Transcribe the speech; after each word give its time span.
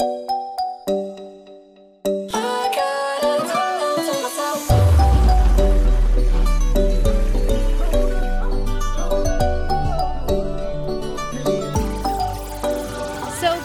So 0.00 0.06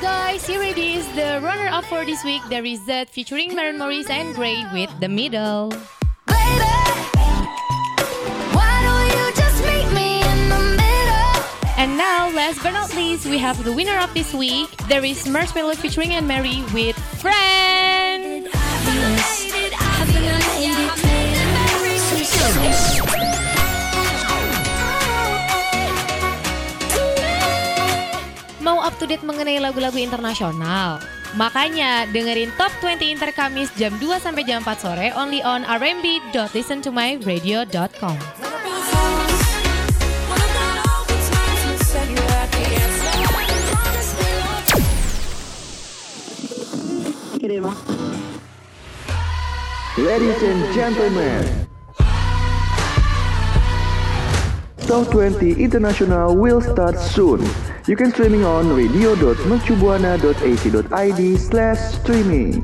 guys, 0.02 0.46
here 0.46 0.62
it 0.62 0.78
is, 0.78 1.07
the 1.15 1.39
runner-up 1.42 1.86
for 1.86 2.05
this 2.05 2.23
week, 2.23 2.41
the 2.50 2.61
result 2.61 3.09
featuring 3.09 3.55
Maren 3.55 3.80
Morris 3.80 4.09
and 4.09 4.36
Gray 4.36 4.64
with 4.71 4.91
The 5.00 5.09
Middle. 5.09 5.73
Now, 12.00 12.31
last 12.31 12.63
but 12.63 12.71
not 12.71 12.88
least, 12.95 13.27
we 13.27 13.36
have 13.36 13.59
the 13.68 13.75
winner 13.75 14.00
of 14.00 14.07
this 14.15 14.32
week. 14.32 14.71
There 14.88 15.04
is 15.04 15.27
Marshmallow 15.27 15.75
featuring 15.75 16.15
Anne 16.15 16.23
Mary 16.25 16.64
with 16.71 16.95
Friend. 17.20 18.47
Mau 28.63 28.79
up 28.79 28.96
to 28.96 29.04
date 29.04 29.27
mengenai 29.27 29.60
lagu-lagu 29.60 30.00
internasional? 30.00 31.04
Makanya 31.36 32.08
dengerin 32.16 32.55
Top 32.55 32.72
20 32.81 33.11
Inter 33.11 33.36
Kamis 33.36 33.67
jam 33.75 33.91
2 34.00 34.23
sampai 34.23 34.47
jam 34.47 34.63
4 34.63 34.72
sore 34.80 35.11
only 35.19 35.44
on 35.44 35.67
rmb.listentomyradio.com. 35.67 38.39
Ladies 47.50 47.66
and 50.45 50.61
gentlemen, 50.69 51.42
Top 54.86 55.09
20 55.09 55.58
International 55.58 56.38
will 56.38 56.61
start 56.61 57.02
soon. 57.02 57.41
You 57.89 57.97
can 57.97 58.14
streaming 58.14 58.45
on 58.45 58.69
radio.mercubuana.ac.id 58.69 61.22
slash 61.41 61.81
streaming. 61.97 62.61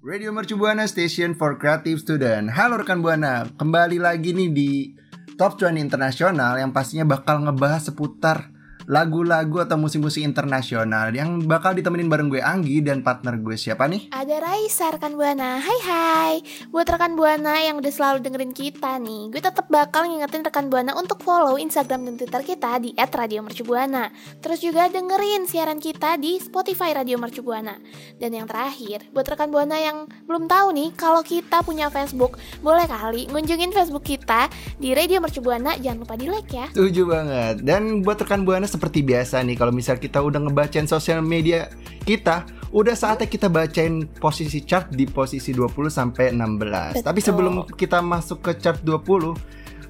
Radio 0.00 0.32
Mercu 0.32 0.56
Buana 0.56 0.88
Station 0.88 1.36
for 1.36 1.60
Creative 1.60 2.00
Student. 2.00 2.56
Halo 2.56 2.80
rekan 2.80 3.04
Buana, 3.04 3.44
kembali 3.60 4.00
lagi 4.00 4.32
nih 4.32 4.56
di 4.56 4.96
Top 5.36 5.60
20 5.60 5.84
Internasional 5.84 6.56
yang 6.56 6.72
pastinya 6.72 7.04
bakal 7.04 7.44
ngebahas 7.44 7.92
seputar 7.92 8.55
lagu-lagu 8.86 9.66
atau 9.66 9.74
musik-musik 9.74 10.22
internasional 10.22 11.10
yang 11.10 11.42
bakal 11.42 11.74
ditemenin 11.74 12.06
bareng 12.06 12.30
gue 12.30 12.38
Anggi 12.38 12.78
dan 12.78 13.02
partner 13.02 13.34
gue. 13.42 13.58
Siapa 13.58 13.90
nih? 13.90 14.14
Ada 14.14 14.38
Raisa 14.38 14.94
rekan 14.94 15.18
Buana. 15.18 15.58
Hai 15.58 15.78
hai. 15.82 16.34
Buat 16.70 16.86
rekan 16.94 17.18
Buana 17.18 17.58
yang 17.58 17.82
udah 17.82 17.90
selalu 17.90 18.22
dengerin 18.22 18.54
kita 18.54 19.02
nih 19.02 19.34
Gue 19.34 19.42
tetap 19.42 19.66
bakal 19.66 20.06
ngingetin 20.06 20.46
rekan 20.46 20.70
Buana 20.70 20.94
untuk 20.94 21.18
follow 21.26 21.58
Instagram 21.58 22.06
dan 22.06 22.14
Twitter 22.14 22.42
kita 22.46 22.78
di 22.78 22.94
@radiomercubuana. 22.94 24.14
Terus 24.38 24.62
juga 24.62 24.86
dengerin 24.86 25.50
siaran 25.50 25.82
kita 25.82 26.14
di 26.20 26.38
Spotify 26.38 26.94
Radio 26.94 27.18
Mercubuana 27.18 27.74
Dan 28.22 28.38
yang 28.38 28.46
terakhir 28.46 29.02
Buat 29.10 29.34
rekan 29.34 29.50
Buana 29.50 29.82
yang 29.82 30.06
belum 30.30 30.46
tahu 30.46 30.70
nih 30.76 30.88
Kalau 30.94 31.26
kita 31.26 31.66
punya 31.66 31.90
Facebook 31.90 32.38
Boleh 32.62 32.86
kali 32.86 33.26
ngunjungin 33.26 33.74
Facebook 33.74 34.06
kita 34.06 34.46
di 34.78 34.94
Radio 34.94 35.18
Mercubuana 35.18 35.74
Jangan 35.80 35.98
lupa 36.06 36.14
di 36.14 36.26
like 36.30 36.52
ya. 36.54 36.66
Setuju 36.70 37.02
banget. 37.10 37.54
Dan 37.66 38.06
buat 38.06 38.20
rekan 38.22 38.46
Buana 38.46 38.68
seperti 38.76 39.00
biasa 39.00 39.40
nih 39.40 39.56
kalau 39.56 39.72
misal 39.72 39.96
kita 39.96 40.20
udah 40.20 40.36
ngebacain 40.44 40.84
sosial 40.84 41.24
media 41.24 41.72
kita, 42.04 42.44
udah 42.70 42.92
saatnya 42.92 43.24
kita 43.24 43.48
bacain 43.48 44.04
posisi 44.20 44.60
chart 44.62 44.92
di 44.92 45.08
posisi 45.08 45.56
20 45.56 45.88
sampai 45.88 46.36
16. 46.36 47.00
Tapi 47.00 47.18
Betul. 47.18 47.24
sebelum 47.24 47.54
kita 47.72 48.04
masuk 48.04 48.44
ke 48.44 48.52
chart 48.60 48.84
20, 48.84 49.32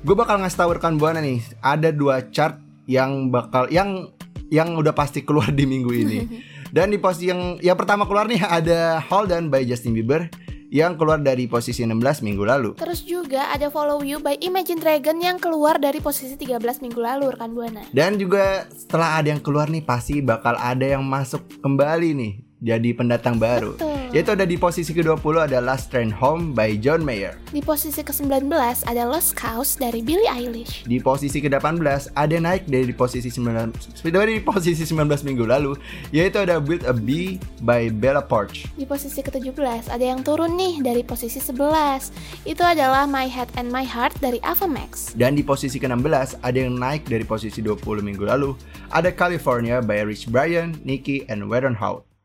gue 0.06 0.14
bakal 0.16 0.38
ngasih 0.38 0.58
tahu 0.62 0.70
rekan 0.78 0.94
Buana 0.96 1.18
nih, 1.18 1.42
ada 1.58 1.90
dua 1.90 2.22
chart 2.30 2.62
yang 2.86 3.28
bakal 3.34 3.66
yang 3.74 4.14
yang 4.46 4.78
udah 4.78 4.94
pasti 4.94 5.26
keluar 5.26 5.50
di 5.50 5.66
minggu 5.66 5.90
ini. 5.90 6.18
Dan 6.74 6.94
di 6.94 6.98
posisi 6.98 7.30
yang 7.30 7.58
yang 7.58 7.78
pertama 7.78 8.06
keluar 8.06 8.30
nih 8.30 8.42
ada 8.42 9.02
Hold 9.10 9.34
On 9.34 9.50
by 9.50 9.66
Justin 9.66 9.94
Bieber 9.94 10.30
yang 10.70 10.98
keluar 10.98 11.22
dari 11.22 11.46
posisi 11.46 11.86
16 11.86 12.26
minggu 12.26 12.44
lalu. 12.44 12.70
Terus 12.78 13.02
juga 13.06 13.50
ada 13.54 13.70
Follow 13.70 14.02
You 14.02 14.18
by 14.18 14.38
Imagine 14.42 14.82
Dragon 14.82 15.16
yang 15.18 15.38
keluar 15.38 15.78
dari 15.78 16.02
posisi 16.02 16.34
13 16.34 16.82
minggu 16.82 17.00
lalu 17.00 17.32
rekan 17.32 17.54
Buana 17.54 17.82
Dan 17.94 18.18
juga 18.18 18.66
setelah 18.70 19.20
ada 19.22 19.32
yang 19.32 19.42
keluar 19.42 19.70
nih 19.70 19.84
pasti 19.84 20.18
bakal 20.20 20.58
ada 20.58 20.84
yang 20.84 21.02
masuk 21.06 21.42
kembali 21.62 22.10
nih 22.16 22.32
jadi 22.60 22.88
pendatang 22.96 23.36
baru. 23.36 23.76
Betul. 23.76 23.95
Yaitu 24.16 24.32
ada 24.32 24.48
di 24.48 24.56
posisi 24.56 24.96
ke-20 24.96 25.44
ada 25.44 25.60
Last 25.60 25.92
Train 25.92 26.08
Home 26.08 26.56
by 26.56 26.80
John 26.80 27.04
Mayer. 27.04 27.36
Di 27.52 27.60
posisi 27.60 28.00
ke-19 28.00 28.48
ada 28.88 29.04
Lost 29.04 29.36
Cause 29.36 29.76
dari 29.76 30.00
Billie 30.00 30.24
Eilish. 30.24 30.88
Di 30.88 30.96
posisi 31.04 31.36
ke-18 31.36 32.16
ada 32.16 32.36
naik 32.40 32.64
dari 32.64 32.96
posisi 32.96 33.28
9 33.28 33.76
dari 34.08 34.40
posisi 34.40 34.88
19 34.88 35.20
minggu 35.20 35.44
lalu 35.44 35.76
yaitu 36.16 36.40
ada 36.40 36.56
Build 36.56 36.88
a 36.88 36.96
Bee 36.96 37.36
by 37.60 37.92
Bella 37.92 38.24
Porch. 38.24 38.64
Di 38.72 38.88
posisi 38.88 39.20
ke-17 39.20 39.92
ada 39.92 40.00
yang 40.00 40.24
turun 40.24 40.56
nih 40.56 40.80
dari 40.80 41.04
posisi 41.04 41.36
11. 41.36 42.48
Itu 42.48 42.64
adalah 42.64 43.04
My 43.04 43.28
Head 43.28 43.52
and 43.60 43.68
My 43.68 43.84
Heart 43.84 44.24
dari 44.24 44.40
Ava 44.40 44.64
Max. 44.64 45.12
Dan 45.12 45.36
di 45.36 45.44
posisi 45.44 45.76
ke-16 45.76 46.40
ada 46.40 46.56
yang 46.56 46.72
naik 46.72 47.04
dari 47.04 47.28
posisi 47.28 47.60
20 47.60 48.00
minggu 48.00 48.24
lalu 48.24 48.56
ada 48.96 49.12
California 49.12 49.84
by 49.84 50.08
Rich 50.08 50.32
Brian, 50.32 50.72
Nicky, 50.88 51.28
and 51.28 51.52
Warren 51.52 51.76
Hout. 51.76 52.15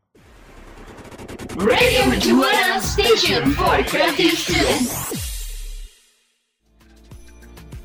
Radio 1.62 2.10
Mercubuana 2.10 2.82
Station 2.82 3.54
for 3.54 3.86
Creative 3.86 4.34
Students. 4.34 5.14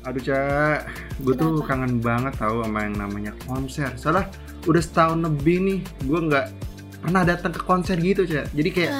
Aduh 0.01 0.17
Cak, 0.17 0.89
gue 1.21 1.37
tuh 1.37 1.61
kangen 1.61 2.01
banget 2.01 2.33
tahu 2.41 2.65
sama 2.65 2.89
yang 2.89 2.97
namanya 2.97 3.37
konser. 3.45 3.93
Soalnya 3.93 4.33
udah 4.65 4.81
setahun 4.81 5.21
lebih 5.21 5.57
nih, 5.61 5.79
gue 6.09 6.19
nggak 6.25 6.45
pernah 7.05 7.21
datang 7.21 7.53
ke 7.53 7.61
konser 7.61 8.01
gitu 8.01 8.25
Cak. 8.25 8.49
Jadi 8.49 8.69
kayak 8.73 8.93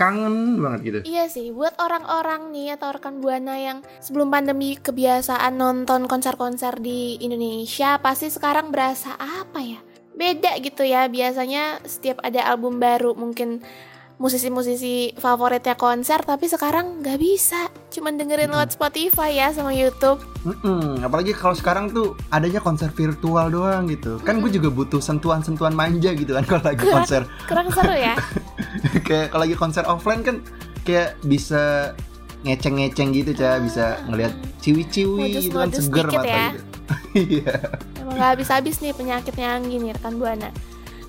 kangen 0.00 0.56
banget 0.56 0.80
gitu. 0.88 0.98
iya 1.04 1.28
sih 1.28 1.52
buat 1.52 1.76
orang-orang 1.76 2.48
nih 2.48 2.80
atau 2.80 2.96
rekan 2.96 3.20
Buana 3.20 3.60
yang 3.60 3.84
sebelum 4.00 4.32
pandemi 4.32 4.74
kebiasaan 4.74 5.54
nonton 5.54 6.08
konser-konser 6.08 6.80
di 6.80 7.20
Indonesia 7.20 8.00
pasti 8.00 8.32
sekarang 8.32 8.72
berasa 8.72 9.20
apa 9.20 9.60
ya? 9.60 9.84
Beda 10.16 10.56
gitu 10.64 10.80
ya. 10.80 11.12
Biasanya 11.12 11.84
setiap 11.84 12.24
ada 12.24 12.40
album 12.48 12.80
baru 12.80 13.12
mungkin 13.12 13.60
musisi-musisi 14.14 15.18
favoritnya 15.18 15.74
konser 15.74 16.22
tapi 16.22 16.46
sekarang 16.46 17.02
nggak 17.02 17.18
bisa 17.18 17.66
cuman 17.90 18.14
dengerin 18.14 18.50
lewat 18.50 18.74
Spotify 18.74 19.34
ya 19.34 19.50
sama 19.50 19.74
YouTube 19.74 20.22
Mm-mm, 20.44 21.00
apalagi 21.02 21.32
kalau 21.32 21.56
sekarang 21.56 21.90
tuh 21.90 22.14
adanya 22.28 22.60
konser 22.60 22.92
virtual 22.92 23.48
doang 23.48 23.88
gitu. 23.88 24.20
Kan 24.20 24.44
gue 24.44 24.52
juga 24.52 24.68
butuh 24.68 25.00
sentuhan-sentuhan 25.00 25.72
manja 25.72 26.12
gitu 26.12 26.36
kan 26.36 26.44
kalau 26.44 26.60
lagi 26.68 26.84
konser. 26.84 27.24
kurang 27.48 27.72
seru 27.72 27.96
ya 27.96 28.12
kayak 29.08 29.32
kalau 29.32 29.48
lagi 29.48 29.56
konser 29.56 29.88
offline 29.88 30.20
kan 30.20 30.44
kayak 30.84 31.16
bisa 31.24 31.96
ngeceng-ngeceng 32.44 33.16
gitu 33.16 33.32
Cak, 33.32 33.64
bisa 33.64 34.04
ngelihat 34.04 34.36
ciwi-ciwi 34.60 35.48
gitu 35.48 35.56
kan 35.56 35.72
seger 35.72 36.06
mata 36.12 36.28
ya. 36.28 36.46
gitu. 36.52 36.64
Iya. 37.14 37.56
Emang 37.96 38.20
gak 38.20 38.28
habis-habis 38.36 38.84
nih 38.84 38.92
penyakitnya 38.92 39.56
Anggi 39.56 39.80
nih 39.80 39.96
rekan 39.96 40.20
Buana. 40.20 40.52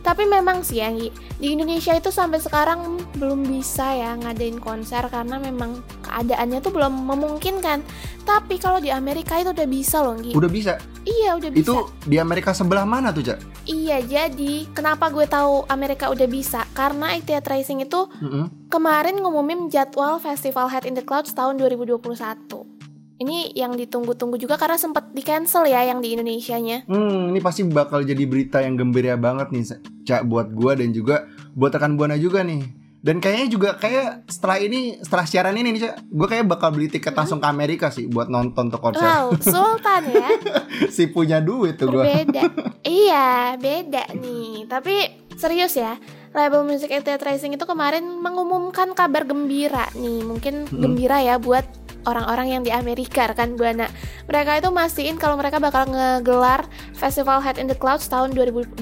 Tapi 0.06 0.30
memang 0.30 0.62
sih 0.62 0.86
Anggi, 0.86 1.10
di 1.42 1.58
Indonesia 1.58 1.90
itu 1.98 2.14
sampai 2.14 2.38
sekarang 2.38 3.02
belum 3.18 3.42
bisa 3.42 3.90
ya 3.90 4.14
ngadain 4.14 4.62
konser 4.62 5.02
karena 5.10 5.42
memang 5.42 5.82
keadaannya 6.06 6.62
tuh 6.62 6.70
belum 6.70 6.94
memungkinkan. 7.10 7.82
Tapi 8.22 8.62
kalau 8.62 8.78
di 8.78 8.94
Amerika 8.94 9.42
itu 9.42 9.50
udah 9.50 9.66
bisa 9.66 10.06
loh 10.06 10.14
Anggi. 10.14 10.38
Udah 10.38 10.46
bisa. 10.46 10.78
Iya 11.10 11.42
udah 11.42 11.50
bisa. 11.50 11.66
Itu 11.66 11.90
di 12.06 12.22
Amerika 12.22 12.54
sebelah 12.54 12.86
mana 12.86 13.10
tuh 13.10 13.26
Cak? 13.26 13.66
Iya 13.66 14.06
jadi 14.06 14.70
kenapa 14.78 15.10
gue 15.10 15.26
tahu 15.26 15.66
Amerika 15.74 16.14
udah 16.14 16.30
bisa? 16.30 16.70
Karena 16.78 17.18
Itia 17.18 17.42
Tracing 17.42 17.82
itu 17.82 18.06
Mm-mm. 18.22 18.70
kemarin 18.70 19.18
ngumumin 19.18 19.74
jadwal 19.74 20.22
festival 20.22 20.70
Head 20.70 20.86
in 20.86 20.94
the 20.94 21.02
Clouds 21.02 21.34
tahun 21.34 21.58
2021. 21.58 22.75
Ini 23.16 23.56
yang 23.56 23.80
ditunggu-tunggu 23.80 24.36
juga 24.36 24.60
karena 24.60 24.76
sempat 24.76 25.16
di 25.16 25.24
cancel 25.24 25.64
ya 25.72 25.88
yang 25.88 26.04
di 26.04 26.20
Indonesianya. 26.20 26.84
Hmm, 26.84 27.32
ini 27.32 27.40
pasti 27.40 27.64
bakal 27.64 28.04
jadi 28.04 28.28
berita 28.28 28.60
yang 28.60 28.76
gembira 28.76 29.16
banget 29.16 29.56
nih, 29.56 29.64
Cak, 30.04 30.28
buat 30.28 30.52
gua 30.52 30.76
dan 30.76 30.92
juga 30.92 31.24
buat 31.56 31.72
rekan 31.72 31.96
Buana 31.96 32.20
juga 32.20 32.44
nih. 32.44 32.84
Dan 33.06 33.22
kayaknya 33.22 33.48
juga 33.48 33.70
kayak 33.78 34.28
setelah 34.28 34.58
ini, 34.60 34.98
setelah 35.00 35.24
siaran 35.30 35.56
ini 35.56 35.80
nih, 35.80 35.82
Cak, 35.88 35.96
gua 36.12 36.28
kayak 36.28 36.44
bakal 36.44 36.76
beli 36.76 36.92
tiket 36.92 37.16
langsung 37.16 37.40
ke 37.40 37.48
Amerika 37.48 37.88
sih 37.88 38.04
buat 38.12 38.28
nonton 38.28 38.68
tuh 38.68 38.84
konser. 38.84 39.08
Wow, 39.08 39.32
Sultan 39.40 40.12
ya. 40.12 40.30
si 40.96 41.08
punya 41.08 41.40
duit 41.40 41.80
tuh 41.80 41.88
gua. 41.96 42.04
Berbeda. 42.04 42.52
iya, 42.84 43.56
beda 43.56 44.12
nih. 44.12 44.68
Tapi 44.68 45.24
serius 45.40 45.80
ya, 45.80 45.96
label 46.36 46.68
Music 46.68 46.92
Theatre 46.92 47.32
Racing 47.32 47.56
itu 47.56 47.64
kemarin 47.64 48.04
mengumumkan 48.20 48.92
kabar 48.92 49.24
gembira 49.24 49.88
nih. 49.96 50.20
Mungkin 50.28 50.68
Mm-mm. 50.68 50.84
gembira 50.84 51.24
ya 51.24 51.40
buat 51.40 51.85
orang-orang 52.06 52.48
yang 52.58 52.62
di 52.62 52.72
Amerika 52.72 53.28
rekan 53.30 53.58
Buana. 53.60 53.90
Mereka 54.30 54.62
itu 54.64 54.70
mastiin 54.72 55.18
kalau 55.18 55.36
mereka 55.36 55.62
bakal 55.62 55.90
ngegelar 55.90 56.66
Festival 56.96 57.42
Head 57.42 57.58
in 57.58 57.68
the 57.68 57.78
Clouds 57.78 58.08
tahun 58.08 58.34
2021 58.34 58.82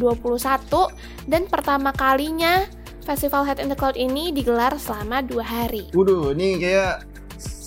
dan 1.28 1.42
pertama 1.48 1.92
kalinya 1.96 2.68
Festival 3.04 3.44
Head 3.44 3.60
in 3.60 3.68
the 3.68 3.76
Cloud 3.76 4.00
ini 4.00 4.32
digelar 4.32 4.80
selama 4.80 5.20
dua 5.20 5.44
hari. 5.44 5.92
Waduh, 5.92 6.32
ini 6.32 6.56
kayak 6.56 7.04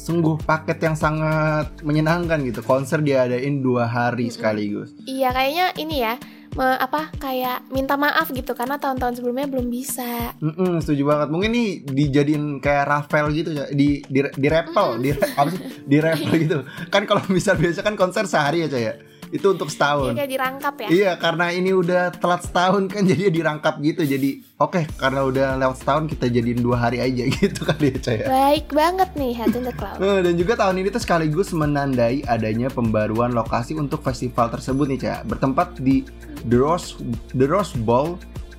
sungguh 0.07 0.39
paket 0.47 0.79
yang 0.81 0.97
sangat 0.97 1.83
menyenangkan 1.83 2.41
gitu. 2.47 2.63
Konser 2.63 3.03
diadain 3.03 3.61
dua 3.61 3.91
hari 3.91 4.31
sekaligus. 4.31 4.95
Iya, 5.05 5.35
kayaknya 5.35 5.67
ini 5.77 5.97
ya, 6.01 6.15
me- 6.57 6.79
apa 6.79 7.13
kayak 7.15 7.69
minta 7.69 7.95
maaf 7.95 8.33
gitu 8.33 8.53
karena 8.53 8.77
tahun-tahun 8.77 9.21
sebelumnya 9.21 9.47
belum 9.47 9.69
bisa. 9.69 10.33
Mm-mm, 10.41 10.81
setuju 10.81 11.03
banget. 11.05 11.29
Mungkin 11.29 11.51
nih 11.53 11.69
dijadiin 11.85 12.45
kayak 12.59 12.85
Rafael 12.85 13.29
gitu 13.31 13.53
ya, 13.53 13.69
di 13.69 14.01
di 14.03 14.25
di 14.25 14.49
rappel, 14.49 14.97
di 14.99 15.13
apa 15.13 15.49
sih? 15.49 15.61
Di 15.85 15.97
rappel 16.01 16.33
gitu. 16.45 16.59
Kan 16.89 17.05
kalau 17.05 17.21
misal 17.29 17.55
biasa 17.55 17.81
kan 17.81 17.95
konser 17.95 18.25
sehari 18.25 18.65
aja 18.65 18.81
ya. 18.81 18.95
Itu 19.29 19.53
untuk 19.53 19.67
Iya 19.67 19.75
setahun. 19.75 20.13
kayak 20.15 20.31
dirangkap 20.31 20.75
ya. 20.79 20.89
Iya, 20.89 21.13
karena 21.17 21.47
ini 21.51 21.71
udah 21.71 22.03
telat 22.13 22.43
setahun 22.43 22.87
kan 22.87 23.03
jadi 23.11 23.29
dirangkap 23.29 23.79
gitu. 23.81 24.03
Jadi 24.03 24.43
oke, 24.57 24.87
karena 24.95 25.21
udah 25.23 25.49
lewat 25.57 25.77
setahun 25.79 26.05
kita 26.09 26.27
jadiin 26.27 26.61
dua 26.61 26.77
hari 26.81 26.99
aja 26.99 27.27
gitu 27.37 27.63
kali 27.63 27.91
ya, 27.91 27.99
Caya. 27.99 28.27
Baik 28.27 28.67
banget 28.71 29.11
nih 29.15 29.33
Head 29.33 29.53
in 29.53 29.65
the 29.65 29.75
Cloud. 29.75 29.99
Eh, 30.07 30.21
Dan 30.21 30.35
juga 30.35 30.55
tahun 30.57 30.79
ini 30.79 30.89
tuh 30.89 31.01
sekaligus 31.01 31.51
menandai 31.51 32.23
adanya 32.25 32.69
pembaruan 32.69 33.31
lokasi 33.31 33.75
untuk 33.75 34.01
festival 34.01 34.47
tersebut 34.49 34.87
nih, 34.89 35.01
Cak. 35.01 35.21
Bertempat 35.27 35.79
di 35.79 36.07
The 36.47 36.57
Rose, 36.57 36.95
The 37.33 37.45
Rose 37.45 37.75
Bowl, 37.77 38.17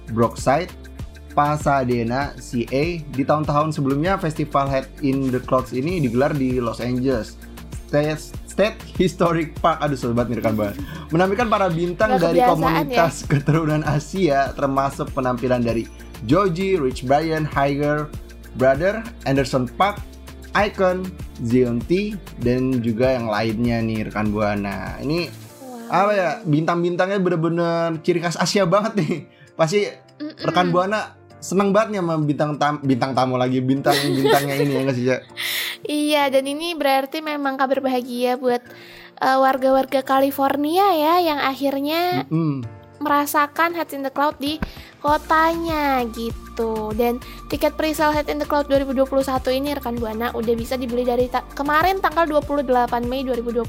Brookside, 0.09 0.69
Pasadena, 1.31 2.33
CA. 2.35 2.83
Di 2.99 3.21
tahun-tahun 3.21 3.69
sebelumnya, 3.71 4.17
festival 4.17 4.65
Head 4.65 4.89
in 4.99 5.29
the 5.29 5.37
Clouds 5.37 5.69
ini 5.69 6.01
digelar 6.01 6.33
di 6.33 6.57
Los 6.57 6.79
Angeles. 6.79 7.37
State, 7.87 8.35
State 8.57 8.81
Historic 8.98 9.54
Park, 9.62 9.86
aduh 9.86 9.94
sobat 9.94 10.25
nih 10.33 10.42
rekan 10.42 10.57
banget. 10.57 10.81
Menampilkan 11.13 11.45
para 11.45 11.69
bintang 11.69 12.18
Nggak 12.18 12.33
dari 12.33 12.42
komunitas 12.42 13.21
keturunan 13.30 13.86
Asia, 13.86 14.50
termasuk 14.57 15.13
penampilan 15.13 15.62
dari 15.62 15.86
Joji, 16.25 16.81
Rich 16.81 17.06
Brian, 17.06 17.45
Higer, 17.45 18.09
Brother, 18.57 19.06
Anderson 19.30 19.69
Park, 19.77 20.01
Icon, 20.57 21.06
Zion 21.45 21.77
T, 21.86 22.18
dan 22.42 22.81
juga 22.81 23.13
yang 23.13 23.30
lainnya 23.30 23.77
nih 23.77 24.09
rekan 24.09 24.33
buana. 24.33 24.98
Ini 25.06 25.30
apa 25.94 26.12
ya 26.18 26.30
bintang-bintangnya 26.42 27.21
bener-bener 27.21 28.01
ciri 28.01 28.25
khas 28.25 28.42
Asia 28.42 28.65
banget 28.65 28.98
nih. 28.98 29.30
Pasti 29.54 29.86
rekan 30.42 30.74
buana 30.74 31.13
seneng 31.37 31.69
banget 31.69 31.97
nih 31.97 31.99
sama 32.01 32.15
bintang 32.17 32.51
tam 32.57 32.73
bintang 32.81 33.11
tamu 33.13 33.37
lagi 33.37 33.61
bintang 33.61 33.93
bintangnya 33.93 34.55
ini 34.57 34.73
ya 34.73 34.79
nggak 34.81 34.95
sih 34.97 35.05
Cak? 35.05 35.21
Iya, 35.85 36.23
dan 36.33 36.43
ini 36.49 36.73
berarti 36.73 37.21
memang 37.21 37.53
kabar 37.59 37.79
bahagia 37.83 38.39
buat 38.39 38.65
eh, 39.21 39.37
warga-warga 39.37 40.01
California 40.01 40.89
ya 40.97 41.21
yang 41.21 41.37
akhirnya 41.37 42.25
Mm-mm. 42.25 42.65
merasakan 42.97 43.77
Head 43.77 43.93
in 43.93 44.01
the 44.01 44.09
Cloud 44.09 44.41
di 44.41 44.57
kotanya 44.97 46.01
gitu. 46.09 46.46
Dan 46.92 47.21
tiket 47.45 47.74
presale 47.74 48.12
Head 48.12 48.27
in 48.27 48.38
the 48.38 48.45
Cloud 48.45 48.65
2021 48.65 49.06
ini 49.54 49.69
rekan 49.71 49.94
Buana 49.95 50.33
udah 50.33 50.54
bisa 50.54 50.74
dibeli 50.74 51.01
dari 51.01 51.25
ta- 51.25 51.45
kemarin 51.48 51.98
tanggal 51.98 52.25
28 52.25 52.65
Mei 53.04 53.21
2021 53.21 53.68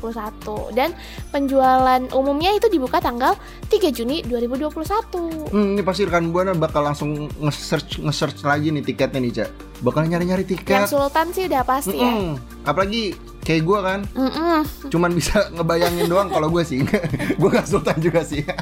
dan 0.73 0.97
penjualan 1.29 2.01
umumnya 2.11 2.53
itu 2.53 2.67
dibuka 2.67 2.99
tanggal 2.99 3.37
3 3.67 3.93
Juni 3.93 4.25
2021. 4.25 5.53
Hmm, 5.53 5.77
ini 5.77 5.83
pasti 5.83 6.03
rekan 6.03 6.29
buana 6.29 6.53
bakal 6.53 6.83
langsung 6.83 7.29
nge-search 7.39 8.01
nge-search 8.01 8.41
lagi 8.43 8.73
nih 8.73 8.83
tiketnya 8.83 9.21
nih 9.21 9.33
cak. 9.35 9.51
Bakal 9.79 10.09
nyari-nyari 10.09 10.43
Yang 10.43 10.53
tiket. 10.59 10.89
Sultan 10.89 11.27
sih 11.31 11.45
udah 11.47 11.63
pasti 11.63 11.95
ya. 11.95 12.09
Mm-mm. 12.09 12.35
Apalagi 12.65 13.15
kayak 13.39 13.63
gue 13.63 13.79
kan, 13.81 14.01
Mm-mm. 14.13 14.61
cuman 14.91 15.11
bisa 15.13 15.49
ngebayangin 15.53 16.05
doang 16.05 16.29
kalau 16.29 16.49
gue 16.49 16.61
sih. 16.63 16.83
gue 17.41 17.49
gak 17.49 17.65
sultan 17.65 17.97
juga 17.99 18.21
sih. 18.21 18.43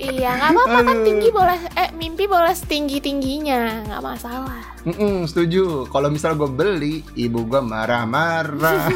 Iya, 0.00 0.30
nggak 0.32 0.50
apa-apa 0.56 0.78
kan 0.80 0.98
tinggi 1.04 1.28
boleh 1.28 1.60
eh 1.76 1.92
mimpi 1.92 2.24
boleh 2.24 2.56
setinggi 2.56 3.04
tingginya, 3.04 3.84
nggak 3.84 4.00
masalah. 4.00 4.64
Mm-mm, 4.88 5.28
setuju. 5.28 5.84
Kalau 5.92 6.08
misal 6.08 6.40
gue 6.40 6.48
beli, 6.48 7.04
ibu 7.20 7.44
gue 7.44 7.60
marah-marah. 7.60 8.88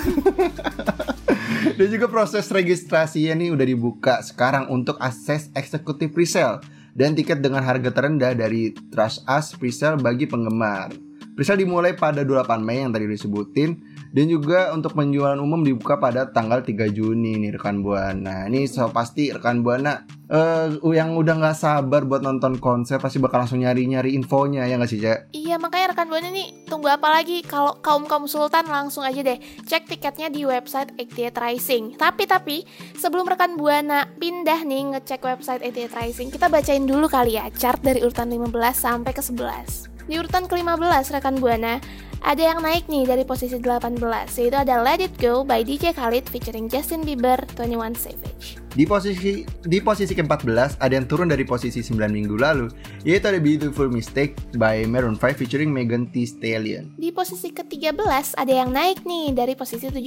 Dan 1.78 1.86
juga 1.92 2.08
proses 2.08 2.48
registrasinya 2.48 3.36
nih 3.36 3.52
udah 3.52 3.66
dibuka 3.68 4.14
sekarang 4.24 4.72
untuk 4.72 4.96
akses 4.96 5.52
eksekutif 5.52 6.14
presale 6.14 6.62
dan 6.94 7.12
tiket 7.18 7.42
dengan 7.42 7.66
harga 7.66 7.90
terendah 7.90 8.32
dari 8.32 8.70
Trust 8.94 9.26
Us 9.26 9.52
presale 9.58 9.98
bagi 9.98 10.30
penggemar. 10.30 10.94
Presale 11.34 11.66
dimulai 11.66 11.98
pada 11.98 12.22
28 12.22 12.62
Mei 12.62 12.86
yang 12.86 12.94
tadi 12.94 13.10
disebutin 13.10 13.74
dan 14.14 14.30
juga 14.30 14.70
untuk 14.70 14.94
penjualan 14.94 15.34
umum 15.42 15.66
dibuka 15.66 15.98
pada 15.98 16.30
tanggal 16.30 16.62
3 16.62 16.86
Juni 16.94 17.34
nih 17.42 17.58
rekan 17.58 17.82
Buana. 17.82 18.46
Ini 18.46 18.70
so 18.70 18.86
pasti 18.94 19.34
rekan 19.34 19.66
Buana 19.66 20.06
eh 20.24 20.72
yang 20.96 21.20
udah 21.20 21.36
nggak 21.36 21.58
sabar 21.58 22.08
buat 22.08 22.24
nonton 22.24 22.56
konser 22.56 22.96
pasti 22.96 23.20
bakal 23.20 23.44
langsung 23.44 23.60
nyari-nyari 23.60 24.16
infonya 24.16 24.64
ya 24.64 24.80
nggak 24.80 24.88
sih, 24.88 25.02
Cak? 25.02 25.18
Iya, 25.36 25.60
makanya 25.60 25.92
rekan 25.92 26.08
buana 26.08 26.32
nih 26.32 26.64
tunggu 26.64 26.88
apa 26.88 27.12
lagi 27.12 27.44
kalau 27.44 27.76
kaum 27.84 28.08
kaum 28.08 28.24
sultan 28.24 28.64
langsung 28.64 29.04
aja 29.04 29.20
deh 29.20 29.36
cek 29.68 29.84
tiketnya 29.84 30.32
di 30.32 30.48
website 30.48 30.96
88 30.96 31.36
Rising. 31.36 31.84
Tapi 32.00 32.24
tapi 32.24 32.56
sebelum 32.96 33.28
rekan 33.28 33.60
buana 33.60 34.08
pindah 34.16 34.64
nih 34.64 34.96
ngecek 34.96 35.20
website 35.20 35.60
88 35.60 35.92
Rising, 35.92 36.28
kita 36.32 36.48
bacain 36.48 36.88
dulu 36.88 37.04
kali 37.04 37.36
ya 37.36 37.52
chart 37.52 37.84
dari 37.84 38.00
urutan 38.00 38.32
15 38.32 38.48
sampai 38.72 39.12
ke 39.12 39.20
11. 39.20 39.93
Di 40.04 40.20
urutan 40.20 40.44
ke-15 40.44 41.16
rekan 41.16 41.40
buana 41.40 41.80
ada 42.24 42.40
yang 42.40 42.60
naik 42.60 42.88
nih 42.88 43.04
dari 43.08 43.24
posisi 43.24 43.56
18 43.56 44.00
yaitu 44.36 44.56
ada 44.56 44.80
Let 44.80 45.00
It 45.00 45.16
Go 45.20 45.44
by 45.44 45.64
DJ 45.64 45.96
Khalid 45.96 46.28
featuring 46.28 46.68
Justin 46.68 47.04
Bieber 47.04 47.40
21 47.56 47.96
Savage. 47.96 48.60
Di 48.74 48.84
posisi 48.84 49.46
di 49.64 49.78
posisi 49.78 50.12
ke-14 50.12 50.82
ada 50.82 50.92
yang 50.92 51.06
turun 51.06 51.30
dari 51.30 51.46
posisi 51.46 51.78
9 51.78 52.10
minggu 52.10 52.36
lalu, 52.36 52.66
yaitu 53.06 53.30
ada 53.30 53.38
Beautiful 53.38 53.86
Mistake 53.86 54.34
by 54.58 54.82
Maroon 54.84 55.14
5 55.14 55.40
featuring 55.40 55.70
Megan 55.70 56.10
Thee 56.10 56.26
Stallion. 56.26 56.90
Di 56.98 57.14
posisi 57.14 57.54
ke-13 57.54 58.34
ada 58.34 58.52
yang 58.52 58.74
naik 58.74 59.06
nih 59.06 59.32
dari 59.32 59.54
posisi 59.54 59.88
17 59.88 60.04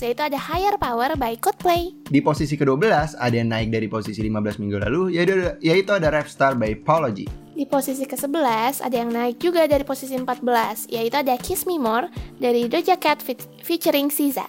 yaitu 0.00 0.22
ada 0.22 0.38
Higher 0.40 0.80
Power 0.80 1.14
by 1.14 1.38
Coldplay. 1.38 1.92
Di 2.08 2.18
posisi 2.24 2.56
ke-12 2.58 3.14
ada 3.20 3.34
yang 3.36 3.52
naik 3.52 3.68
dari 3.70 3.86
posisi 3.86 4.24
15 4.24 4.58
minggu 4.64 4.78
lalu, 4.86 5.02
yaitu 5.14 5.38
ada, 5.38 5.50
yaitu 5.60 5.90
ada 5.92 6.08
Rap 6.10 6.26
Star 6.26 6.56
by 6.56 6.72
G. 7.12 7.45
Di 7.56 7.64
posisi 7.64 8.04
ke-11 8.04 8.84
ada 8.84 8.92
yang 8.94 9.08
naik 9.08 9.40
juga 9.40 9.64
dari 9.64 9.80
posisi 9.80 10.12
14 10.12 10.44
yaitu 10.86 11.16
ada 11.16 11.32
Kiss 11.36 11.64
Me 11.64 11.80
More 11.80 12.06
dari 12.36 12.68
Doja 12.68 12.94
Cat 12.94 13.18
fe- 13.18 13.34
featuring 13.64 14.12
SZA. 14.12 14.44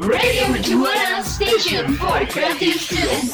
Radio 0.00 0.48
Mercubuana 0.48 1.22
Station 1.22 1.94
for 1.94 2.18
Creative 2.26 2.74
Students. 2.74 3.30